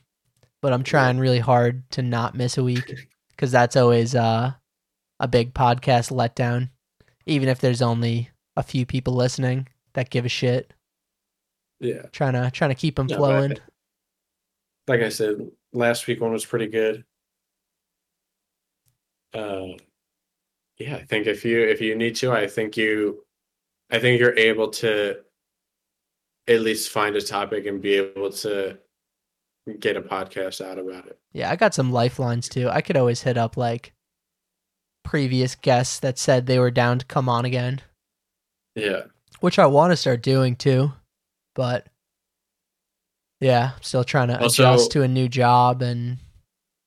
[0.62, 2.94] But I'm trying really hard to not miss a week
[3.30, 4.52] because that's always uh
[5.22, 6.70] a big podcast letdown.
[7.26, 10.74] Even if there's only a few people listening that give a shit,
[11.80, 12.02] Yeah.
[12.12, 13.54] trying to trying to keep them No, flowing.
[14.90, 17.06] Like I said, last week one was pretty good.
[19.34, 19.68] Uh,
[20.80, 23.24] yeah, I think if you if you need to, I think you,
[23.90, 25.20] I think you're able to
[26.48, 28.78] at least find a topic and be able to
[29.80, 31.20] get a podcast out about it.
[31.34, 32.70] Yeah, I got some lifelines too.
[32.70, 33.94] I could always hit up like
[35.04, 37.82] previous guests that said they were down to come on again,
[38.76, 39.04] Yeah.
[39.42, 40.94] which I want to start doing too.
[41.56, 41.88] But
[43.42, 46.18] yeah, I'm still trying to Also- adjust to a new job and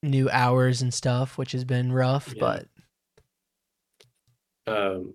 [0.03, 2.33] new hours and stuff, which has been rough.
[2.35, 2.41] Yeah.
[2.41, 2.67] But
[4.67, 5.15] Um,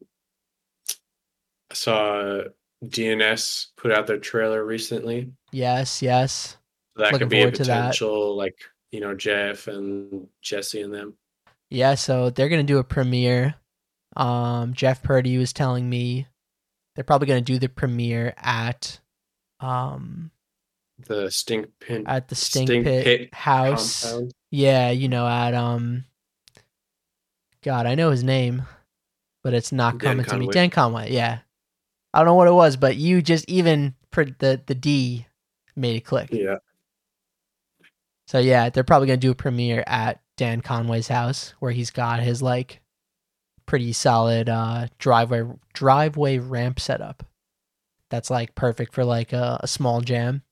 [1.72, 2.44] I saw
[2.84, 5.32] DNS put out their trailer recently.
[5.52, 6.58] yes, yes.
[6.98, 7.78] That Looking could be a forward to that.
[7.80, 8.58] potential, like
[8.92, 11.14] you know, Jeff and Jesse and them.
[11.70, 13.56] Yeah, so they're gonna do a premiere.
[14.16, 16.28] Um, Jeff Purdy was telling me
[16.96, 19.00] they're probably gonna do the premiere at
[19.60, 20.32] um
[21.08, 24.04] The stink pin at the Stink, Stink Pit, Pit house.
[24.04, 24.32] compound.
[24.52, 26.06] Yeah, you know, at um
[27.62, 28.62] God, I know his name,
[29.44, 30.48] but it's not Dan coming to me.
[30.48, 31.40] Dan Conway, yeah.
[32.16, 35.28] I don't know what it was, but you just even the the D
[35.76, 36.30] made it click.
[36.32, 36.60] Yeah,
[38.28, 42.22] So yeah, they're probably gonna do a premiere at Dan Conway's house where he's got
[42.22, 42.82] his like
[43.66, 45.44] pretty solid uh driveway
[45.74, 47.26] driveway ramp setup.
[48.10, 50.44] That's like perfect for like a, a small jam.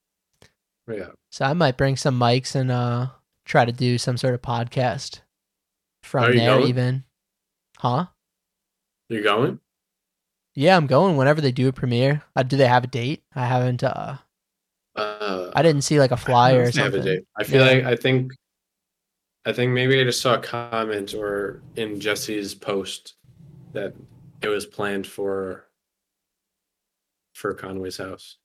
[0.88, 1.12] yeah.
[1.30, 3.08] So I might bring some mics and uh
[3.46, 5.22] try to do some sort of podcast
[6.02, 6.68] from there going?
[6.68, 7.04] even.
[7.80, 8.08] Huh?
[9.08, 9.62] You going?
[10.56, 12.24] Yeah, I'm going whenever they do a premiere.
[12.36, 13.24] Uh, do they have a date?
[13.36, 14.18] I haven't uh
[14.96, 17.04] Uh, I didn't see like a flyer or they have a something.
[17.16, 17.28] date.
[17.36, 17.72] I feel Yeah.
[17.72, 18.32] like I think,
[19.46, 23.16] I think maybe I just saw a comment or in Jesse's post
[23.74, 23.94] that
[24.42, 25.66] it was planned for
[27.34, 28.38] for Conway's house.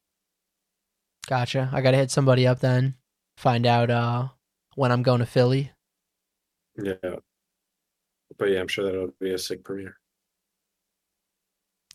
[1.27, 1.69] Gotcha.
[1.73, 2.95] I gotta hit somebody up then.
[3.37, 4.29] Find out uh
[4.77, 5.73] when I'm going to Philly.
[6.83, 6.95] Yeah,
[8.39, 9.98] but yeah, I'm sure that'll be a sick premiere.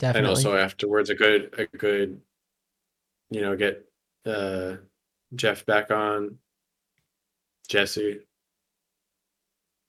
[0.03, 0.19] Definitely.
[0.19, 2.19] and also afterwards a good a good
[3.29, 3.85] you know get
[4.25, 4.75] uh
[5.33, 6.37] jeff back on
[7.69, 8.19] jesse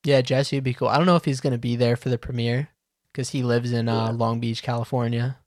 [0.04, 0.88] Yeah, Jesse would be cool.
[0.88, 2.68] I don't know if he's gonna be there for the premiere
[3.10, 4.12] because he lives in uh.
[4.12, 5.38] Long Beach, California.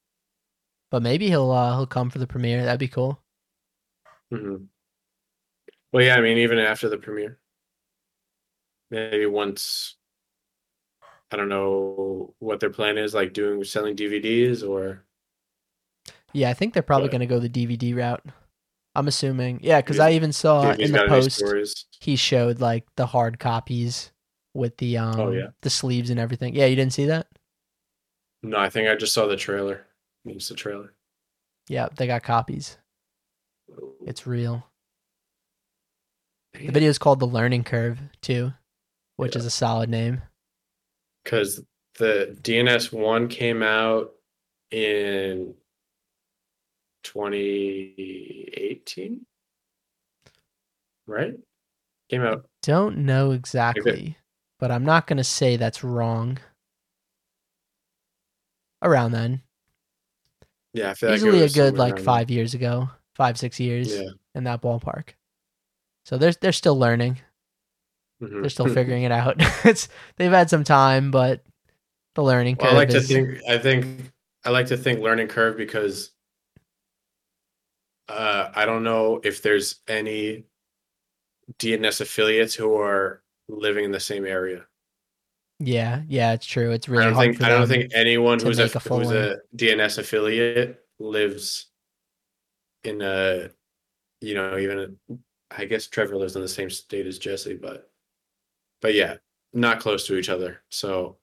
[0.90, 2.66] But maybe he'll uh, he'll come for the premiere.
[2.66, 3.22] That'd be cool.
[4.32, 4.66] hmm
[5.94, 7.40] well yeah i mean even after the premiere
[8.92, 9.97] maybe once
[11.32, 15.04] i don't know what their plan is like doing selling dvds or
[16.34, 18.24] Yeah, I think they're probably gonna go the DVD route.
[18.96, 19.60] I'm assuming.
[19.64, 24.12] Yeah, because I even saw in the post he showed like the hard copies
[24.54, 25.48] with the um Oh, yeah.
[25.62, 26.54] the sleeves and everything.
[26.56, 27.28] Yeah, you didn't see that?
[28.44, 29.86] no i think i just saw the trailer
[30.26, 30.94] means the trailer
[31.70, 32.78] Yeah, they got copies.
[34.06, 34.66] It's real.
[36.54, 38.54] The video is called The Learning Curve too,
[39.16, 39.40] which Yeah.
[39.40, 40.22] is a solid name.
[41.28, 41.62] Because
[42.00, 44.14] the DNS one came out
[44.72, 45.54] in
[47.04, 49.26] 2018,
[51.06, 51.34] right?
[52.10, 52.48] Came out.
[52.64, 54.16] Don't know exactly,
[54.58, 56.38] but I'm not gonna say that's wrong.
[58.82, 59.42] Around then,
[60.72, 64.12] Yeah, I feel like easily a good like five years ago, five six years there.
[64.34, 65.10] in that ballpark.
[66.06, 67.20] So they're they're still learning.
[68.22, 68.42] Mhm.
[68.42, 69.36] They're still figuring it out.
[69.66, 71.44] it's they've had some time, but
[72.16, 73.40] the learning curve Well, I like to think.
[73.48, 74.12] I think
[74.44, 76.12] I like to think learning curve because
[78.10, 80.46] uh, I don't know if there's any
[81.60, 84.66] DNS affiliates who are living in the same area.
[85.60, 86.72] yeah, yeah, it's true.
[86.72, 89.16] It's really I don't hard think I don't think anyone who's a, a who's one.
[89.16, 91.68] a DNS affiliate lives
[92.84, 93.50] in a
[94.22, 95.16] you know even a,
[95.52, 97.87] I guess Trevor lives in the same state as Jesse, but
[98.82, 99.18] but yeah,
[99.54, 100.62] not close to each other.
[100.70, 101.18] So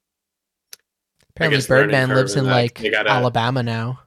[1.30, 4.00] Apparently, Birdman lives in that, like gotta- Alabama now.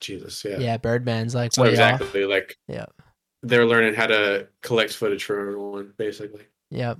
[0.00, 1.72] Jesus, yeah, Yeah, Birdman's like so way off.
[2.00, 2.86] exactly like Yeah.
[3.42, 6.46] they're learning how to collect footage from everyone basically.
[6.70, 6.98] Yep.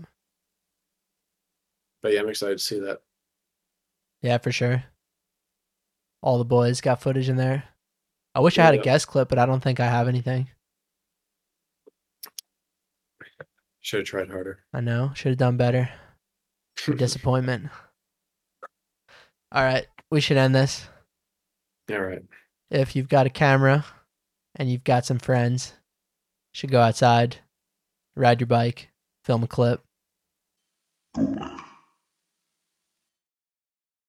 [2.02, 3.02] But yeah, I'm excited to see that.
[4.22, 4.84] Yeah, for sure.
[6.22, 7.64] All the boys got footage in there.
[8.34, 8.82] I wish I had a Yeah.
[8.82, 10.50] guest clip, but I don't think I have anything.
[13.88, 14.58] Should have tried harder.
[14.74, 15.12] I know.
[15.14, 15.88] Should have done better.
[16.98, 17.70] Disappointment.
[19.50, 19.86] All right.
[20.10, 20.86] We should end this.
[21.90, 22.22] All right.
[22.70, 23.86] If you've got a camera
[24.56, 25.72] and you've got some friends,
[26.52, 27.38] you should go outside,
[28.14, 28.90] ride your bike,
[29.24, 29.80] film a clip.